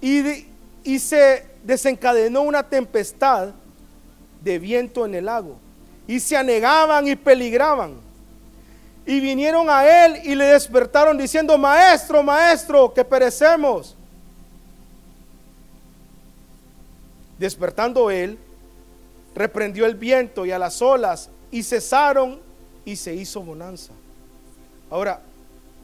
y, 0.00 0.46
y 0.82 0.98
se 0.98 1.46
desencadenó 1.62 2.42
una 2.42 2.62
tempestad 2.68 3.54
de 4.42 4.58
viento 4.58 5.06
en 5.06 5.14
el 5.14 5.24
lago 5.26 5.56
y 6.06 6.20
se 6.20 6.36
anegaban 6.36 7.08
y 7.08 7.16
peligraban. 7.16 7.94
Y 9.06 9.20
vinieron 9.20 9.68
a 9.68 10.06
él 10.06 10.20
y 10.24 10.34
le 10.34 10.46
despertaron 10.46 11.16
diciendo, 11.18 11.58
maestro, 11.58 12.22
maestro, 12.22 12.92
que 12.92 13.04
perecemos. 13.04 13.93
Despertando 17.38 18.10
él, 18.10 18.38
reprendió 19.34 19.86
el 19.86 19.94
viento 19.94 20.46
y 20.46 20.52
a 20.52 20.58
las 20.58 20.80
olas 20.80 21.30
y 21.50 21.62
cesaron 21.62 22.40
y 22.84 22.96
se 22.96 23.14
hizo 23.14 23.42
bonanza. 23.42 23.92
Ahora, 24.90 25.20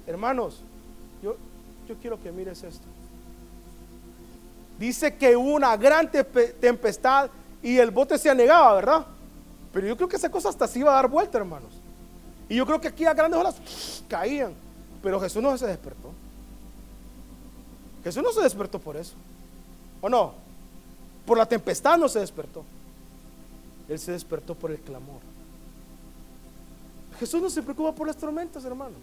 hermanos, 0.06 0.62
yo, 1.22 1.36
yo 1.88 1.96
quiero 1.96 2.20
que 2.22 2.30
mires 2.30 2.62
esto. 2.62 2.86
Dice 4.78 5.16
que 5.16 5.36
hubo 5.36 5.54
una 5.54 5.76
gran 5.76 6.10
tempestad 6.10 7.30
y 7.62 7.76
el 7.76 7.90
bote 7.90 8.16
se 8.18 8.30
anegaba, 8.30 8.74
¿verdad? 8.74 9.06
Pero 9.72 9.86
yo 9.86 9.96
creo 9.96 10.08
que 10.08 10.16
esa 10.16 10.30
cosa 10.30 10.48
hasta 10.48 10.66
se 10.66 10.78
iba 10.78 10.90
a 10.90 10.94
dar 10.94 11.08
vuelta, 11.08 11.38
hermanos. 11.38 11.70
Y 12.48 12.56
yo 12.56 12.66
creo 12.66 12.80
que 12.80 12.88
aquí 12.88 13.04
a 13.04 13.14
grandes 13.14 13.38
olas 13.38 14.02
caían. 14.08 14.54
Pero 15.02 15.20
Jesús 15.20 15.42
no 15.42 15.56
se 15.56 15.66
despertó. 15.66 16.12
Jesús 18.02 18.22
no 18.22 18.32
se 18.32 18.40
despertó 18.40 18.78
por 18.78 18.96
eso. 18.96 19.14
¿O 20.00 20.08
no? 20.08 20.34
Por 21.26 21.38
la 21.38 21.46
tempestad 21.46 21.98
no 21.98 22.08
se 22.08 22.20
despertó. 22.20 22.64
Él 23.88 23.98
se 23.98 24.12
despertó 24.12 24.54
por 24.54 24.70
el 24.70 24.78
clamor. 24.78 25.20
Jesús 27.18 27.42
no 27.42 27.50
se 27.50 27.62
preocupa 27.62 27.92
por 27.92 28.06
las 28.06 28.16
tormentas, 28.16 28.64
hermano. 28.64 28.94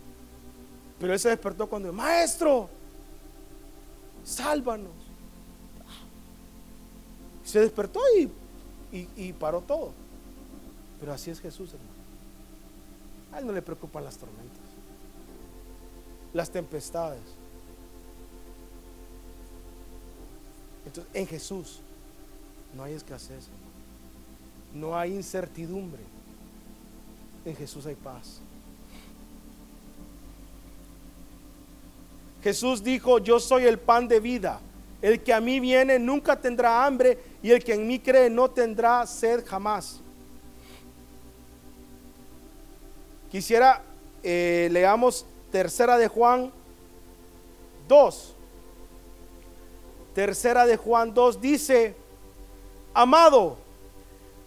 Pero 1.00 1.14
él 1.14 1.20
se 1.20 1.30
despertó 1.30 1.68
cuando, 1.68 1.92
maestro, 1.94 2.70
sálvanos. 4.24 4.94
Se 7.44 7.60
despertó 7.60 8.00
y, 8.18 8.30
y, 9.16 9.34
paró 9.34 9.62
todo. 9.62 9.92
Pero 11.00 11.14
así 11.14 11.32
es 11.32 11.40
Jesús, 11.40 11.74
hermano. 11.74 11.92
A 13.32 13.40
él 13.40 13.46
no 13.46 13.54
le 13.54 13.62
preocupan 13.62 14.04
las 14.04 14.18
tormentas, 14.18 14.64
las 16.34 16.50
tempestades. 16.50 17.22
Entonces, 20.86 21.14
en 21.14 21.28
Jesús 21.28 21.82
no 22.74 22.84
hay 22.84 22.94
escasez, 22.94 23.48
no 24.74 24.98
hay 24.98 25.14
incertidumbre. 25.14 26.02
En 27.46 27.56
Jesús 27.56 27.86
hay 27.86 27.96
paz. 27.96 28.42
Jesús 32.44 32.84
dijo, 32.84 33.20
yo 33.20 33.40
soy 33.40 33.66
el 33.66 33.80
pan 33.80 34.08
de 34.08 34.20
vida. 34.20 34.60
El 35.02 35.22
que 35.22 35.34
a 35.34 35.40
mí 35.40 35.60
viene 35.60 36.00
nunca 36.00 36.40
tendrá 36.40 36.86
hambre 36.86 37.18
y 37.44 37.52
el 37.52 37.64
que 37.64 37.74
en 37.74 37.88
mí 37.88 38.00
cree 38.00 38.30
no 38.30 38.50
tendrá 38.50 39.06
sed 39.06 39.46
jamás. 39.46 40.00
Quisiera, 43.32 43.82
eh, 44.24 44.70
leamos 44.72 45.26
tercera 45.52 45.98
de 45.98 46.08
Juan 46.08 46.52
2. 47.88 48.36
Tercera 50.16 50.66
de 50.66 50.78
Juan 50.78 51.14
2 51.14 51.42
dice, 51.42 51.96
amado, 52.98 53.58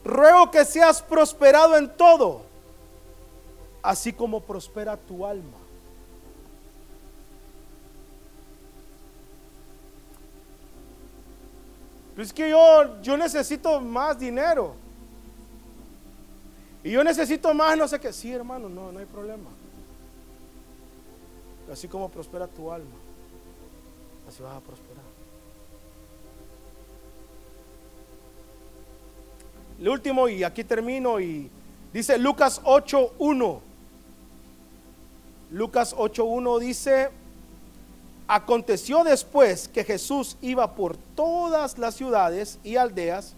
ruego 0.05 0.51
que 0.51 0.65
seas 0.65 1.01
prosperado 1.01 1.77
en 1.77 1.89
todo, 1.97 2.43
así 3.81 4.13
como 4.13 4.41
prospera 4.41 4.97
tu 4.97 5.25
alma. 5.25 5.57
Es 12.19 12.33
que 12.33 12.51
yo, 12.51 13.01
yo 13.01 13.17
necesito 13.17 13.81
más 13.81 14.19
dinero. 14.19 14.75
Y 16.83 16.91
yo 16.91 17.05
necesito 17.05 17.55
más, 17.55 17.79
no 17.79 17.87
sé 17.87 18.01
qué. 18.01 18.13
Sí, 18.13 18.33
hermano, 18.33 18.69
no, 18.69 18.91
no 18.91 18.99
hay 18.99 19.07
problema. 19.07 19.49
Así 21.73 21.87
como 21.87 22.11
prospera 22.11 22.49
tu 22.49 22.73
alma, 22.73 22.97
así 24.29 24.43
vas 24.43 24.57
a 24.57 24.61
prosperar. 24.61 25.10
El 29.81 29.89
último, 29.89 30.29
y 30.29 30.45
aquí 30.45 30.63
termino, 30.63 31.19
y 31.21 31.51
dice 31.93 32.19
Lucas 32.19 32.61
8.1. 32.65 33.61
Lucas 35.51 35.97
8.1 35.97 36.59
dice, 36.61 37.09
Aconteció 38.29 39.03
después 39.03 39.69
que 39.69 39.83
Jesús 39.83 40.37
iba 40.43 40.75
por 40.75 40.99
todas 41.17 41.79
las 41.79 41.95
ciudades 41.95 42.59
y 42.63 42.77
aldeas, 42.77 43.33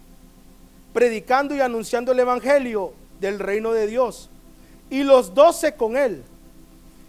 predicando 0.92 1.54
y 1.54 1.60
anunciando 1.60 2.10
el 2.10 2.18
Evangelio 2.18 2.92
del 3.20 3.38
reino 3.38 3.70
de 3.72 3.86
Dios, 3.86 4.28
y 4.90 5.04
los 5.04 5.34
doce 5.34 5.76
con 5.76 5.96
él, 5.96 6.24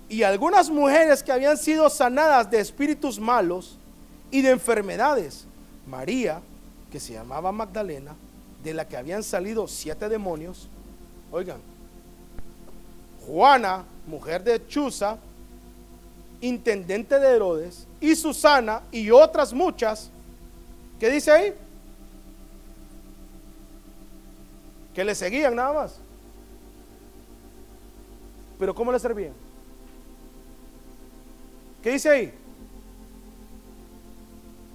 y 0.10 0.22
algunas 0.22 0.70
mujeres 0.70 1.24
que 1.24 1.32
habían 1.32 1.58
sido 1.58 1.90
sanadas 1.90 2.52
de 2.52 2.60
espíritus 2.60 3.20
malos 3.20 3.80
y 4.30 4.42
de 4.42 4.52
enfermedades. 4.52 5.48
María, 5.88 6.40
que 6.92 7.00
se 7.00 7.14
llamaba 7.14 7.52
Magdalena, 7.52 8.16
de 8.64 8.74
la 8.74 8.88
que 8.88 8.98
habían 8.98 9.24
salido 9.24 9.68
siete 9.68 10.08
demonios. 10.10 10.68
Oigan, 11.32 11.60
Juana, 13.26 13.84
mujer 14.08 14.44
de 14.44 14.66
Chuza, 14.68 15.18
intendente 16.42 17.20
de 17.20 17.36
Herodes, 17.36 17.88
y 18.00 18.16
Susana 18.16 18.82
y 18.92 19.10
otras 19.12 19.54
muchas. 19.54 20.10
¿Qué 21.00 21.10
dice 21.10 21.32
ahí? 21.32 21.54
Que 24.94 25.04
le 25.04 25.16
seguían 25.16 25.56
nada 25.56 25.74
más. 25.74 26.00
Pero 28.60 28.76
¿cómo 28.76 28.92
le 28.92 29.00
servían? 29.00 29.34
¿Qué 31.82 31.92
dice 31.92 32.10
ahí? 32.10 32.34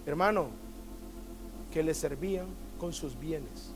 Hermano, 0.04 0.48
que 1.72 1.82
le 1.82 1.94
servían 1.94 2.46
con 2.78 2.92
sus 2.92 3.18
bienes. 3.18 3.67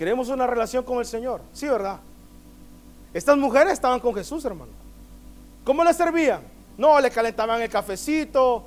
Queremos 0.00 0.30
una 0.30 0.46
relación 0.46 0.82
con 0.82 0.96
el 0.96 1.04
Señor. 1.04 1.42
Sí, 1.52 1.68
¿verdad? 1.68 2.00
Estas 3.12 3.36
mujeres 3.36 3.74
estaban 3.74 4.00
con 4.00 4.14
Jesús, 4.14 4.42
hermano. 4.46 4.72
¿Cómo 5.62 5.84
le 5.84 5.92
servían? 5.92 6.40
No, 6.78 6.98
le 6.98 7.10
calentaban 7.10 7.60
el 7.60 7.68
cafecito, 7.68 8.64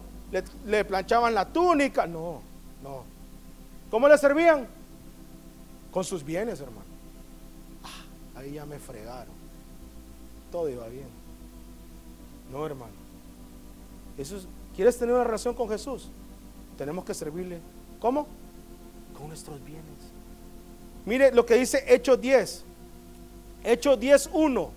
le, 0.68 0.86
planchaban 0.86 1.34
la 1.34 1.52
túnica. 1.52 2.06
No, 2.06 2.40
no. 2.84 3.04
¿Cómo 3.90 4.08
le 4.08 4.16
servían? 4.20 4.68
Con 5.92 6.04
sus 6.04 6.24
bienes, 6.24 6.60
hermano. 6.62 6.86
Ah, 7.84 8.40
ahí 8.40 8.52
ya 8.52 8.68
me 8.68 8.78
fregaron. 8.78 9.34
Todo 10.52 10.70
iba 10.70 10.88
bien. 10.88 11.08
No, 12.52 12.64
hermano. 12.64 12.94
Eso 14.20 14.38
¿Quieres 14.76 15.00
tener 15.00 15.16
una 15.16 15.24
relación 15.24 15.56
con 15.56 15.68
Jesús? 15.68 16.10
Tenemos 16.78 17.04
que 17.06 17.16
servirle. 17.16 17.60
¿Cómo? 18.00 18.28
Con 19.18 19.30
nuestros 19.30 19.66
bienes. 19.66 20.13
Mire 21.06 21.32
lo 21.32 21.46
que 21.46 21.56
dice 21.56 21.84
Hechos 21.88 22.20
10. 22.20 22.64
Hechos 23.64 24.00
10.1. 24.00 24.70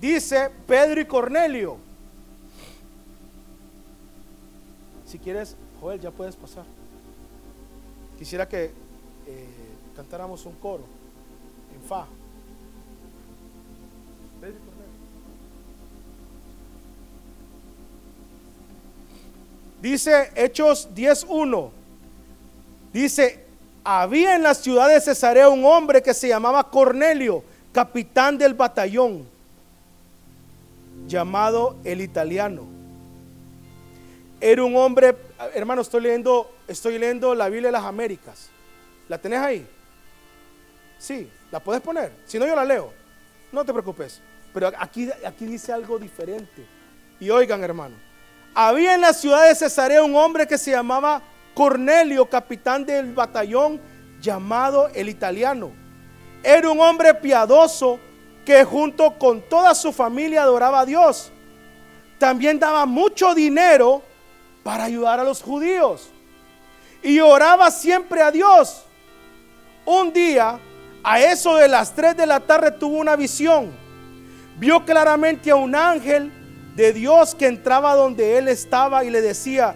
Dice 0.00 0.50
Pedro 0.66 1.00
y 1.00 1.04
Cornelio. 1.06 1.78
Si 5.06 5.18
quieres, 5.18 5.56
Joel, 5.80 6.00
ya 6.00 6.10
puedes 6.10 6.36
pasar. 6.36 6.64
Quisiera 8.18 8.48
que 8.48 8.64
eh, 9.26 9.46
cantáramos 9.94 10.44
un 10.46 10.54
coro 10.54 10.84
en 11.74 11.88
fa. 11.88 12.06
Pedro 14.40 14.56
y 14.56 14.64
Cornelio. 14.64 14.86
Dice 19.80 20.32
Hechos 20.34 20.88
10.1. 20.94 21.70
Dice, 22.92 23.45
había 23.86 24.34
en 24.34 24.42
la 24.42 24.52
ciudad 24.52 24.88
de 24.88 25.00
Cesarea 25.00 25.48
un 25.48 25.64
hombre 25.64 26.02
que 26.02 26.12
se 26.12 26.26
llamaba 26.26 26.68
Cornelio, 26.68 27.44
capitán 27.72 28.36
del 28.36 28.52
batallón, 28.52 29.24
llamado 31.06 31.76
el 31.84 32.00
italiano. 32.00 32.66
Era 34.40 34.64
un 34.64 34.76
hombre, 34.76 35.16
hermano, 35.54 35.82
estoy 35.82 36.02
leyendo, 36.02 36.52
estoy 36.66 36.98
leyendo 36.98 37.32
la 37.32 37.48
Biblia 37.48 37.68
de 37.68 37.72
las 37.72 37.84
Américas. 37.84 38.48
¿La 39.08 39.18
tenés 39.18 39.38
ahí? 39.38 39.64
Sí, 40.98 41.30
la 41.52 41.60
puedes 41.60 41.80
poner. 41.80 42.10
Si 42.26 42.40
no, 42.40 42.46
yo 42.46 42.56
la 42.56 42.64
leo. 42.64 42.92
No 43.52 43.64
te 43.64 43.72
preocupes. 43.72 44.20
Pero 44.52 44.72
aquí, 44.78 45.08
aquí 45.24 45.46
dice 45.46 45.72
algo 45.72 45.96
diferente. 45.96 46.66
Y 47.20 47.30
oigan, 47.30 47.62
hermano. 47.62 47.94
Había 48.52 48.96
en 48.96 49.02
la 49.02 49.12
ciudad 49.12 49.46
de 49.46 49.54
Cesarea 49.54 50.02
un 50.02 50.16
hombre 50.16 50.44
que 50.44 50.58
se 50.58 50.72
llamaba 50.72 51.22
Cornelio, 51.56 52.28
capitán 52.28 52.84
del 52.84 53.14
batallón 53.14 53.80
llamado 54.20 54.90
el 54.94 55.08
italiano. 55.08 55.72
Era 56.42 56.68
un 56.68 56.78
hombre 56.78 57.14
piadoso 57.14 57.98
que 58.44 58.62
junto 58.62 59.18
con 59.18 59.40
toda 59.40 59.74
su 59.74 59.90
familia 59.90 60.42
adoraba 60.42 60.80
a 60.80 60.84
Dios. 60.84 61.32
También 62.18 62.58
daba 62.58 62.84
mucho 62.84 63.34
dinero 63.34 64.02
para 64.62 64.84
ayudar 64.84 65.18
a 65.18 65.24
los 65.24 65.42
judíos. 65.42 66.10
y 67.02 67.20
oraba 67.20 67.70
siempre 67.70 68.20
a 68.20 68.30
Dios. 68.30 68.84
Un 69.86 70.12
día, 70.12 70.58
a 71.02 71.20
eso 71.20 71.56
de 71.56 71.68
las 71.68 71.94
3 71.94 72.18
de 72.18 72.26
la 72.26 72.40
tarde, 72.40 72.70
tuvo 72.72 72.98
una 72.98 73.16
visión. 73.16 73.72
Vio 74.58 74.84
claramente 74.84 75.50
a 75.50 75.56
un 75.56 75.74
ángel 75.74 76.30
de 76.74 76.92
Dios 76.92 77.34
que 77.34 77.46
entraba 77.46 77.94
donde 77.94 78.36
él 78.36 78.48
estaba 78.48 79.04
y 79.04 79.10
le 79.10 79.22
decía, 79.22 79.74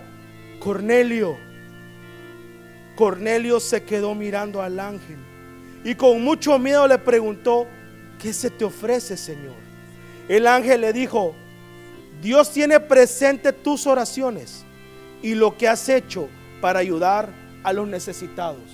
Cornelio. 0.58 1.49
Cornelio 3.00 3.60
se 3.60 3.82
quedó 3.82 4.14
mirando 4.14 4.60
al 4.60 4.78
ángel 4.78 5.16
y 5.84 5.94
con 5.94 6.22
mucho 6.22 6.58
miedo 6.58 6.86
le 6.86 6.98
preguntó, 6.98 7.66
¿qué 8.20 8.30
se 8.34 8.50
te 8.50 8.62
ofrece, 8.62 9.16
Señor? 9.16 9.56
El 10.28 10.46
ángel 10.46 10.82
le 10.82 10.92
dijo, 10.92 11.34
Dios 12.20 12.52
tiene 12.52 12.78
presente 12.78 13.54
tus 13.54 13.86
oraciones 13.86 14.66
y 15.22 15.34
lo 15.34 15.56
que 15.56 15.66
has 15.66 15.88
hecho 15.88 16.28
para 16.60 16.80
ayudar 16.80 17.30
a 17.62 17.72
los 17.72 17.88
necesitados. 17.88 18.68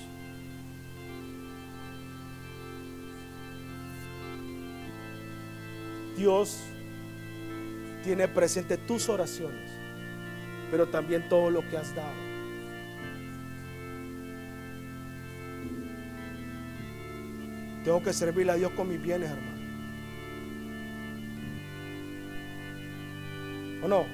Dios 6.16 6.58
tiene 8.02 8.26
presente 8.26 8.76
tus 8.76 9.08
oraciones, 9.08 9.70
pero 10.72 10.88
también 10.88 11.28
todo 11.28 11.48
lo 11.48 11.60
que 11.70 11.76
has 11.76 11.94
dado. 11.94 12.25
Tengo 17.86 18.02
que 18.02 18.12
servirle 18.12 18.50
a 18.50 18.56
Dios 18.56 18.72
con 18.72 18.88
mis 18.88 19.00
bienes, 19.00 19.30
hermano. 19.30 19.60
¿O 23.84 23.86
no? 23.86 24.06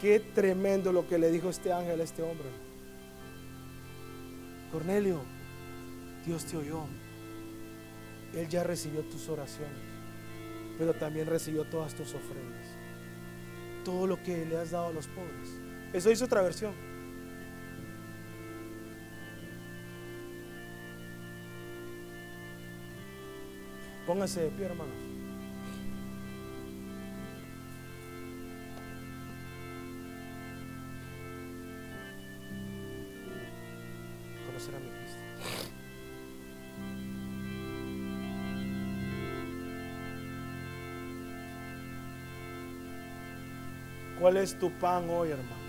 Qué 0.00 0.20
tremendo 0.20 0.92
lo 0.92 1.08
que 1.08 1.18
le 1.18 1.32
dijo 1.32 1.50
este 1.50 1.72
ángel 1.72 2.00
a 2.00 2.04
este 2.04 2.22
hombre. 2.22 2.46
Cornelio, 4.70 5.20
Dios 6.24 6.44
te 6.44 6.56
oyó. 6.58 6.84
Él 8.36 8.46
ya 8.46 8.62
recibió 8.62 9.02
tus 9.02 9.28
oraciones, 9.28 9.82
pero 10.78 10.94
también 10.94 11.26
recibió 11.26 11.64
todas 11.64 11.92
tus 11.92 12.14
ofrendas. 12.14 12.68
Todo 13.84 14.06
lo 14.06 14.22
que 14.22 14.46
le 14.46 14.58
has 14.58 14.70
dado 14.70 14.86
a 14.86 14.92
los 14.92 15.08
pobres. 15.08 15.60
Eso 15.92 16.08
hizo 16.12 16.26
otra 16.26 16.40
versión. 16.42 16.95
Póngase 24.06 24.40
de 24.40 24.50
pie, 24.50 24.66
hermanos. 24.66 24.94
Conocer 34.46 34.74
a 34.76 34.78
mi 34.78 34.88
Cristo. 34.90 35.18
¿Cuál 44.20 44.36
es 44.36 44.56
tu 44.56 44.70
pan 44.78 45.10
hoy, 45.10 45.30
hermano? 45.30 45.66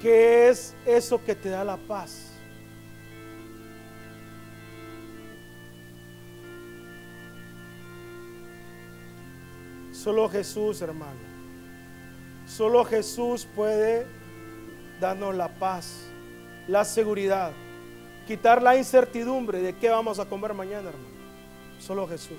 ¿Qué 0.00 0.48
es 0.48 0.74
eso 0.86 1.22
que 1.22 1.34
te 1.34 1.50
da 1.50 1.62
la 1.62 1.76
paz? 1.76 2.29
Solo 10.02 10.30
Jesús, 10.30 10.80
hermano. 10.80 11.20
Solo 12.46 12.86
Jesús 12.86 13.46
puede 13.54 14.06
darnos 14.98 15.34
la 15.34 15.48
paz, 15.48 16.06
la 16.66 16.86
seguridad, 16.86 17.52
quitar 18.26 18.62
la 18.62 18.78
incertidumbre 18.78 19.60
de 19.60 19.76
qué 19.76 19.90
vamos 19.90 20.18
a 20.18 20.24
comer 20.24 20.54
mañana, 20.54 20.88
hermano. 20.88 21.20
Solo 21.80 22.08
Jesús. 22.08 22.38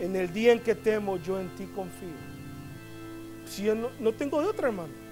En 0.00 0.16
el 0.16 0.32
día 0.32 0.50
en 0.50 0.58
que 0.58 0.74
temo, 0.74 1.16
yo 1.16 1.38
en 1.38 1.54
ti 1.54 1.64
confío. 1.66 2.08
Si 3.46 3.62
yo 3.62 3.76
no, 3.76 3.90
no 4.00 4.12
tengo 4.12 4.40
de 4.40 4.48
otra, 4.48 4.66
hermano. 4.66 5.07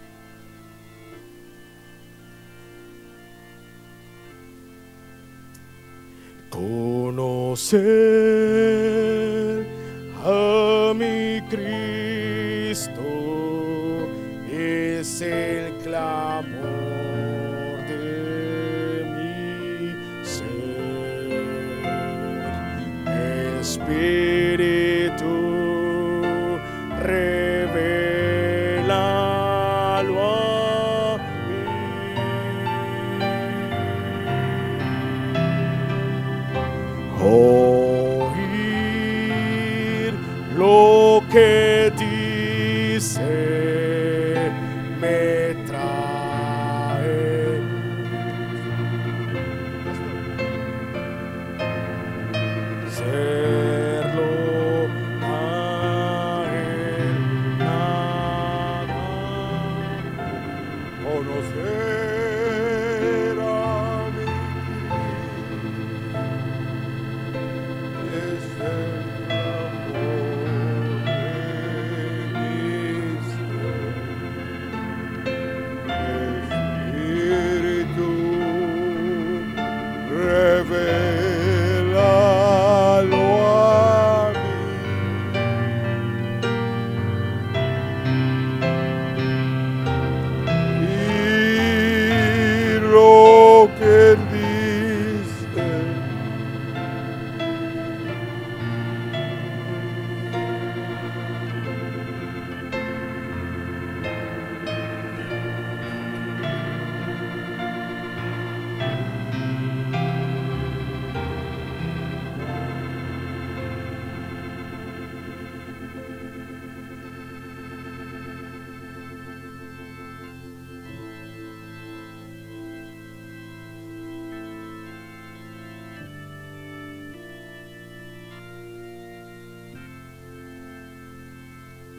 Conocer 6.56 7.76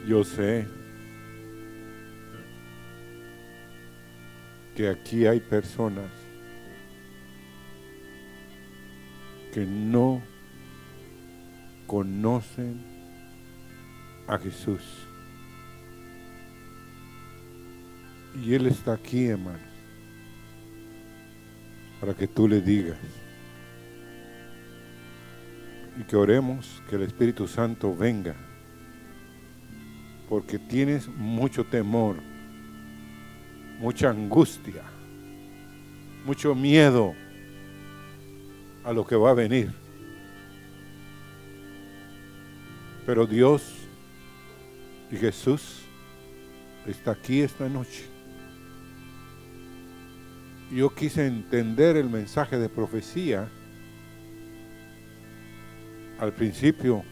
Yo 0.08 0.24
sé 0.24 0.66
que 4.74 4.88
aquí 4.88 5.26
hay 5.26 5.38
personas 5.38 6.10
que 9.52 9.66
no 9.66 10.22
conocen 11.86 12.80
a 14.26 14.38
Jesús. 14.38 14.80
Y 18.42 18.54
Él 18.54 18.64
está 18.68 18.94
aquí, 18.94 19.26
hermano, 19.26 19.58
para 22.00 22.14
que 22.14 22.26
tú 22.26 22.48
le 22.48 22.62
digas 22.62 22.96
y 26.00 26.04
que 26.04 26.16
oremos 26.16 26.82
que 26.88 26.96
el 26.96 27.02
Espíritu 27.02 27.46
Santo 27.46 27.94
venga, 27.94 28.47
porque 30.28 30.58
tienes 30.58 31.08
mucho 31.08 31.64
temor, 31.64 32.16
mucha 33.78 34.10
angustia, 34.10 34.82
mucho 36.24 36.54
miedo 36.54 37.14
a 38.84 38.92
lo 38.92 39.06
que 39.06 39.16
va 39.16 39.30
a 39.30 39.34
venir. 39.34 39.72
Pero 43.06 43.26
Dios 43.26 43.74
y 45.10 45.16
Jesús 45.16 45.80
está 46.86 47.12
aquí 47.12 47.40
esta 47.40 47.66
noche. 47.68 48.04
Yo 50.70 50.94
quise 50.94 51.26
entender 51.26 51.96
el 51.96 52.10
mensaje 52.10 52.58
de 52.58 52.68
profecía 52.68 53.48
al 56.18 56.34
principio 56.34 57.02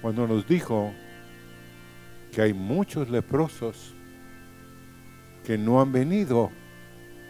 cuando 0.00 0.28
nos 0.28 0.46
dijo 0.46 0.92
que 2.32 2.40
hay 2.40 2.54
muchos 2.54 3.10
leprosos 3.10 3.94
que 5.44 5.58
no 5.58 5.80
han 5.80 5.92
venido. 5.92 6.50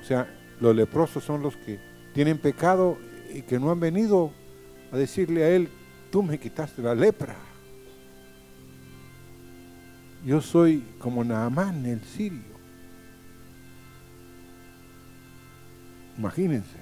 O 0.01 0.05
sea, 0.05 0.33
los 0.61 0.75
leprosos 0.75 1.25
son 1.25 1.43
los 1.43 1.57
que 1.57 1.81
tienen 2.15 2.39
pecado 2.39 2.97
y 3.35 3.43
que 3.43 3.59
no 3.59 3.71
han 3.71 3.81
venido 3.81 4.33
a 4.93 4.97
decirle 4.97 5.43
a 5.43 5.49
Él, 5.49 5.69
tú 6.11 6.23
me 6.23 6.39
quitaste 6.39 6.83
la 6.83 6.95
lepra. 6.95 7.37
Yo 10.25 10.41
soy 10.41 10.85
como 10.99 11.25
Naamán 11.25 11.85
el 11.85 12.01
sirio. 12.05 12.53
Imagínense, 16.17 16.79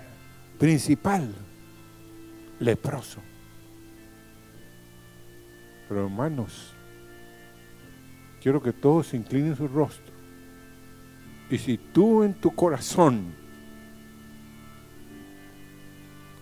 principal, 0.58 1.32
leproso. 2.58 3.20
Pero 5.88 6.04
hermanos, 6.04 6.74
quiero 8.42 8.62
que 8.62 8.72
todos 8.72 9.14
inclinen 9.14 9.56
su 9.56 9.68
rostro. 9.68 10.12
Y 11.50 11.58
si 11.58 11.78
tú 11.78 12.22
en 12.22 12.34
tu 12.34 12.54
corazón, 12.54 13.34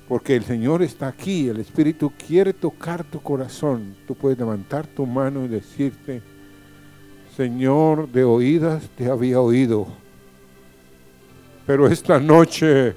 porque 0.09 0.37
el 0.37 0.45
Señor 0.45 0.83
está 0.83 1.09
aquí, 1.09 1.49
el 1.49 1.61
Espíritu 1.61 2.13
quiere 2.27 2.53
tocar 2.53 3.05
tu 3.05 3.21
corazón, 3.21 3.97
tú 4.07 4.15
puedes 4.15 4.39
levantar 4.39 4.87
tu 4.87 5.07
mano 5.07 5.45
y 5.45 5.49
decirte, 5.49 6.23
Señor, 7.37 8.09
de 8.11 8.25
oídas 8.25 8.89
te 8.97 9.09
había 9.09 9.41
oído, 9.41 9.87
pero 11.67 11.87
esta 11.87 12.19
noche 12.19 12.95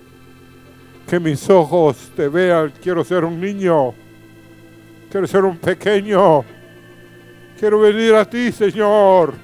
que 1.08 1.20
mis 1.20 1.50
ojos 1.50 2.12
te 2.16 2.28
vean, 2.30 2.72
quiero 2.82 3.04
ser 3.04 3.26
un 3.26 3.40
niño 3.40 3.94
Quiero 5.12 5.28
ser 5.28 5.44
un 5.44 5.58
pequeño. 5.58 6.46
Quiero 7.62 7.80
venir 7.80 8.16
a 8.16 8.26
ti, 8.26 8.52
Señor. 8.52 9.36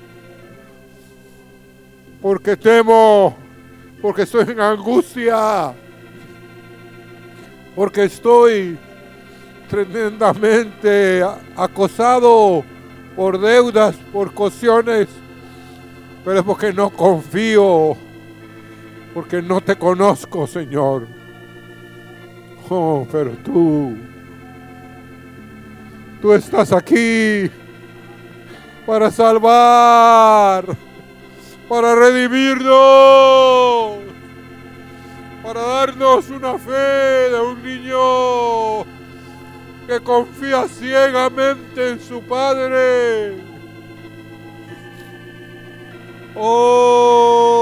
Porque 2.19 2.57
temo, 2.57 3.37
porque 4.01 4.23
estoy 4.23 4.49
en 4.49 4.59
angustia, 4.59 5.71
porque 7.75 8.05
estoy 8.05 8.75
tremendamente 9.69 11.23
acosado 11.55 12.65
por 13.15 13.39
deudas, 13.39 13.95
por 14.11 14.33
cauciones, 14.33 15.07
pero 16.25 16.39
es 16.39 16.43
porque 16.43 16.73
no 16.73 16.89
confío, 16.89 17.95
porque 19.13 19.43
no 19.43 19.61
te 19.61 19.75
conozco, 19.75 20.47
Señor. 20.47 21.07
Oh, 22.67 23.07
pero 23.11 23.33
tú 23.45 23.95
Tú 26.21 26.33
estás 26.33 26.73
aquí 26.73 27.49
para 28.87 29.11
salvar, 29.11 30.65
para 31.67 31.93
redimirnos, 31.93 33.97
para 35.43 35.61
darnos 35.61 36.29
una 36.29 36.57
fe 36.57 37.29
de 37.29 37.41
un 37.41 37.61
niño 37.61 38.85
que 39.85 39.99
confía 40.01 40.69
ciegamente 40.69 41.89
en 41.89 41.99
su 41.99 42.21
Padre. 42.21 43.43
Oh. 46.33 47.57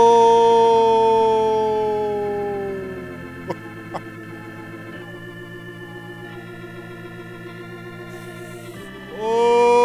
oh. 9.20 9.85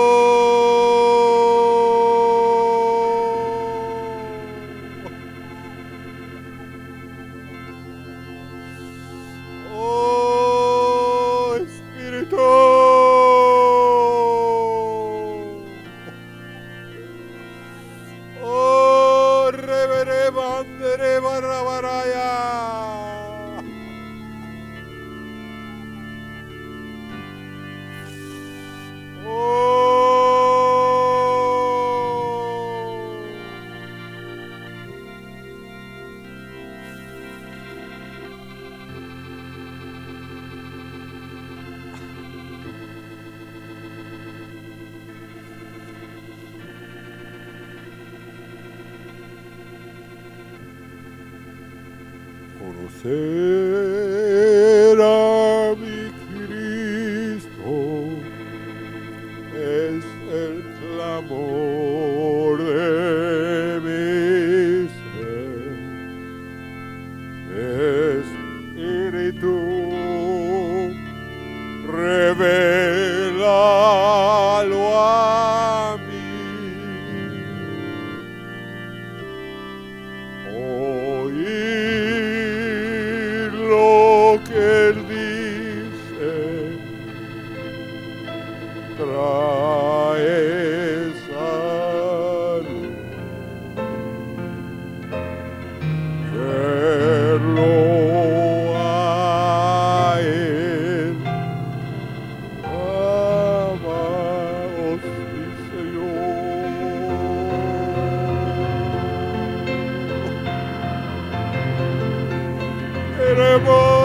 Seremos. 113.31 114.00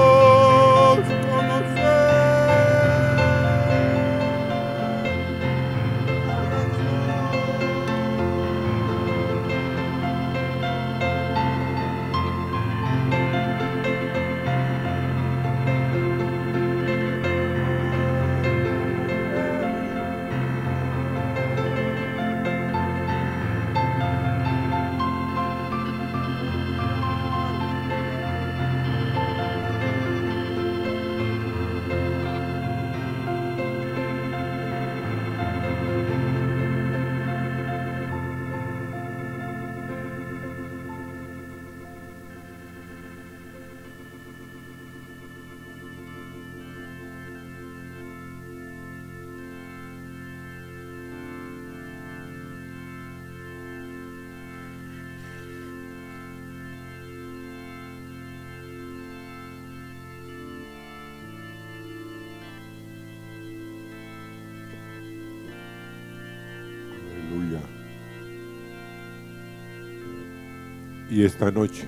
Y 71.15 71.23
esta 71.23 71.49
noche, 71.49 71.87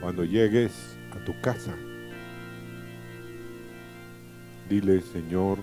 cuando 0.00 0.24
llegues 0.24 0.96
a 1.10 1.24
tu 1.24 1.34
casa, 1.40 1.74
dile, 4.68 5.00
Señor, 5.00 5.58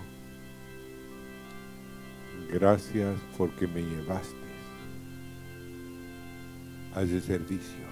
gracias 2.52 3.18
porque 3.38 3.68
me 3.68 3.82
llevaste 3.84 4.36
a 6.94 7.04
ese 7.04 7.22
servicio. 7.22 7.86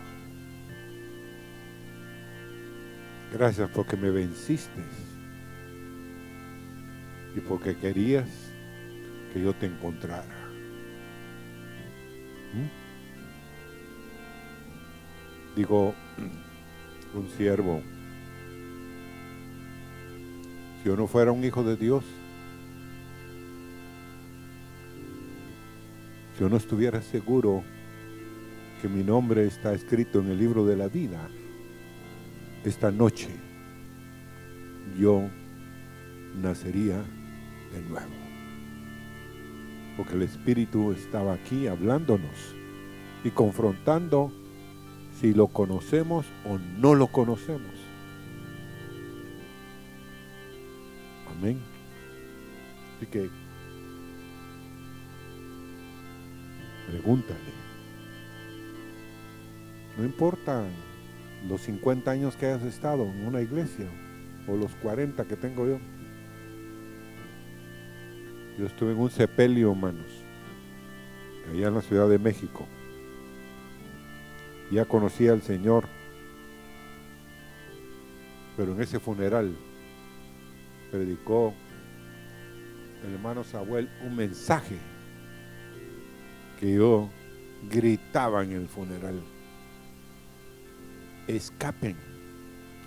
Gracias 3.31 3.69
porque 3.69 3.95
me 3.95 4.09
venciste 4.09 4.83
y 7.33 7.39
porque 7.39 7.77
querías 7.77 8.27
que 9.31 9.41
yo 9.41 9.53
te 9.53 9.67
encontrara. 9.67 10.38
Digo, 15.59 15.93
un 17.13 17.27
siervo, 17.31 17.81
si 20.77 20.87
yo 20.87 20.95
no 20.95 21.05
fuera 21.05 21.33
un 21.33 21.43
hijo 21.43 21.65
de 21.65 21.75
Dios, 21.75 22.05
si 26.33 26.39
yo 26.39 26.47
no 26.47 26.55
estuviera 26.55 27.01
seguro 27.01 27.61
que 28.81 28.87
mi 28.87 29.03
nombre 29.03 29.47
está 29.47 29.73
escrito 29.73 30.21
en 30.21 30.27
el 30.27 30.37
libro 30.37 30.65
de 30.65 30.77
la 30.77 30.87
vida, 30.87 31.27
esta 32.63 32.89
noche 32.89 33.27
yo 34.97 35.29
nacería 36.41 37.03
de 37.73 37.81
nuevo. 37.81 38.15
Porque 39.97 40.13
el 40.13 40.21
Espíritu 40.21 40.93
estaba 40.93 41.33
aquí 41.33 41.67
hablándonos 41.67 42.55
y 43.25 43.31
confrontando 43.31 44.38
si 45.19 45.33
lo 45.33 45.47
conocemos 45.47 46.25
o 46.45 46.57
no 46.57 46.95
lo 46.95 47.07
conocemos. 47.07 47.73
Amén. 51.29 51.59
Así 52.95 53.05
que 53.05 53.29
pregúntale. 56.87 57.39
No 59.97 60.05
importa 60.05 60.63
los 61.47 61.61
50 61.61 62.09
años 62.09 62.35
que 62.37 62.45
hayas 62.45 62.63
estado 62.63 63.03
en 63.03 63.25
una 63.25 63.41
iglesia 63.41 63.87
o 64.47 64.55
los 64.55 64.73
40 64.75 65.25
que 65.25 65.35
tengo 65.35 65.67
yo. 65.67 65.79
Yo 68.57 68.65
estuve 68.65 68.91
en 68.91 68.99
un 68.99 69.09
sepelio, 69.09 69.71
hermanos, 69.71 70.23
allá 71.51 71.67
en 71.67 71.73
la 71.73 71.81
Ciudad 71.81 72.09
de 72.09 72.19
México. 72.19 72.65
Ya 74.71 74.85
conocí 74.85 75.27
al 75.27 75.41
Señor, 75.41 75.87
pero 78.55 78.73
en 78.73 78.81
ese 78.81 78.99
funeral 78.99 79.55
predicó 80.91 81.53
el 83.05 83.13
hermano 83.13 83.43
Samuel 83.43 83.89
un 84.05 84.15
mensaje 84.15 84.77
que 86.59 86.73
yo 86.73 87.09
gritaba 87.69 88.43
en 88.43 88.51
el 88.51 88.67
funeral 88.67 89.21
escapen, 91.35 91.95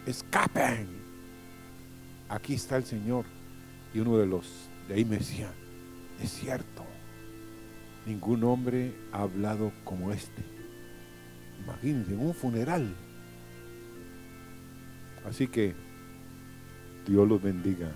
escapen. 0.06 0.88
Aquí 2.28 2.54
está 2.54 2.76
el 2.76 2.84
Señor. 2.84 3.24
Y 3.94 4.00
uno 4.00 4.18
de 4.18 4.26
los 4.26 4.68
de 4.88 4.94
ahí 4.94 5.04
me 5.04 5.18
decía, 5.18 5.52
es 6.20 6.30
cierto, 6.30 6.84
ningún 8.06 8.42
hombre 8.44 8.94
ha 9.12 9.22
hablado 9.22 9.72
como 9.84 10.12
este. 10.12 10.42
Imagínense, 11.64 12.12
en 12.12 12.20
un 12.20 12.34
funeral. 12.34 12.94
Así 15.24 15.46
que 15.46 15.74
Dios 17.06 17.28
los 17.28 17.42
bendiga. 17.42 17.92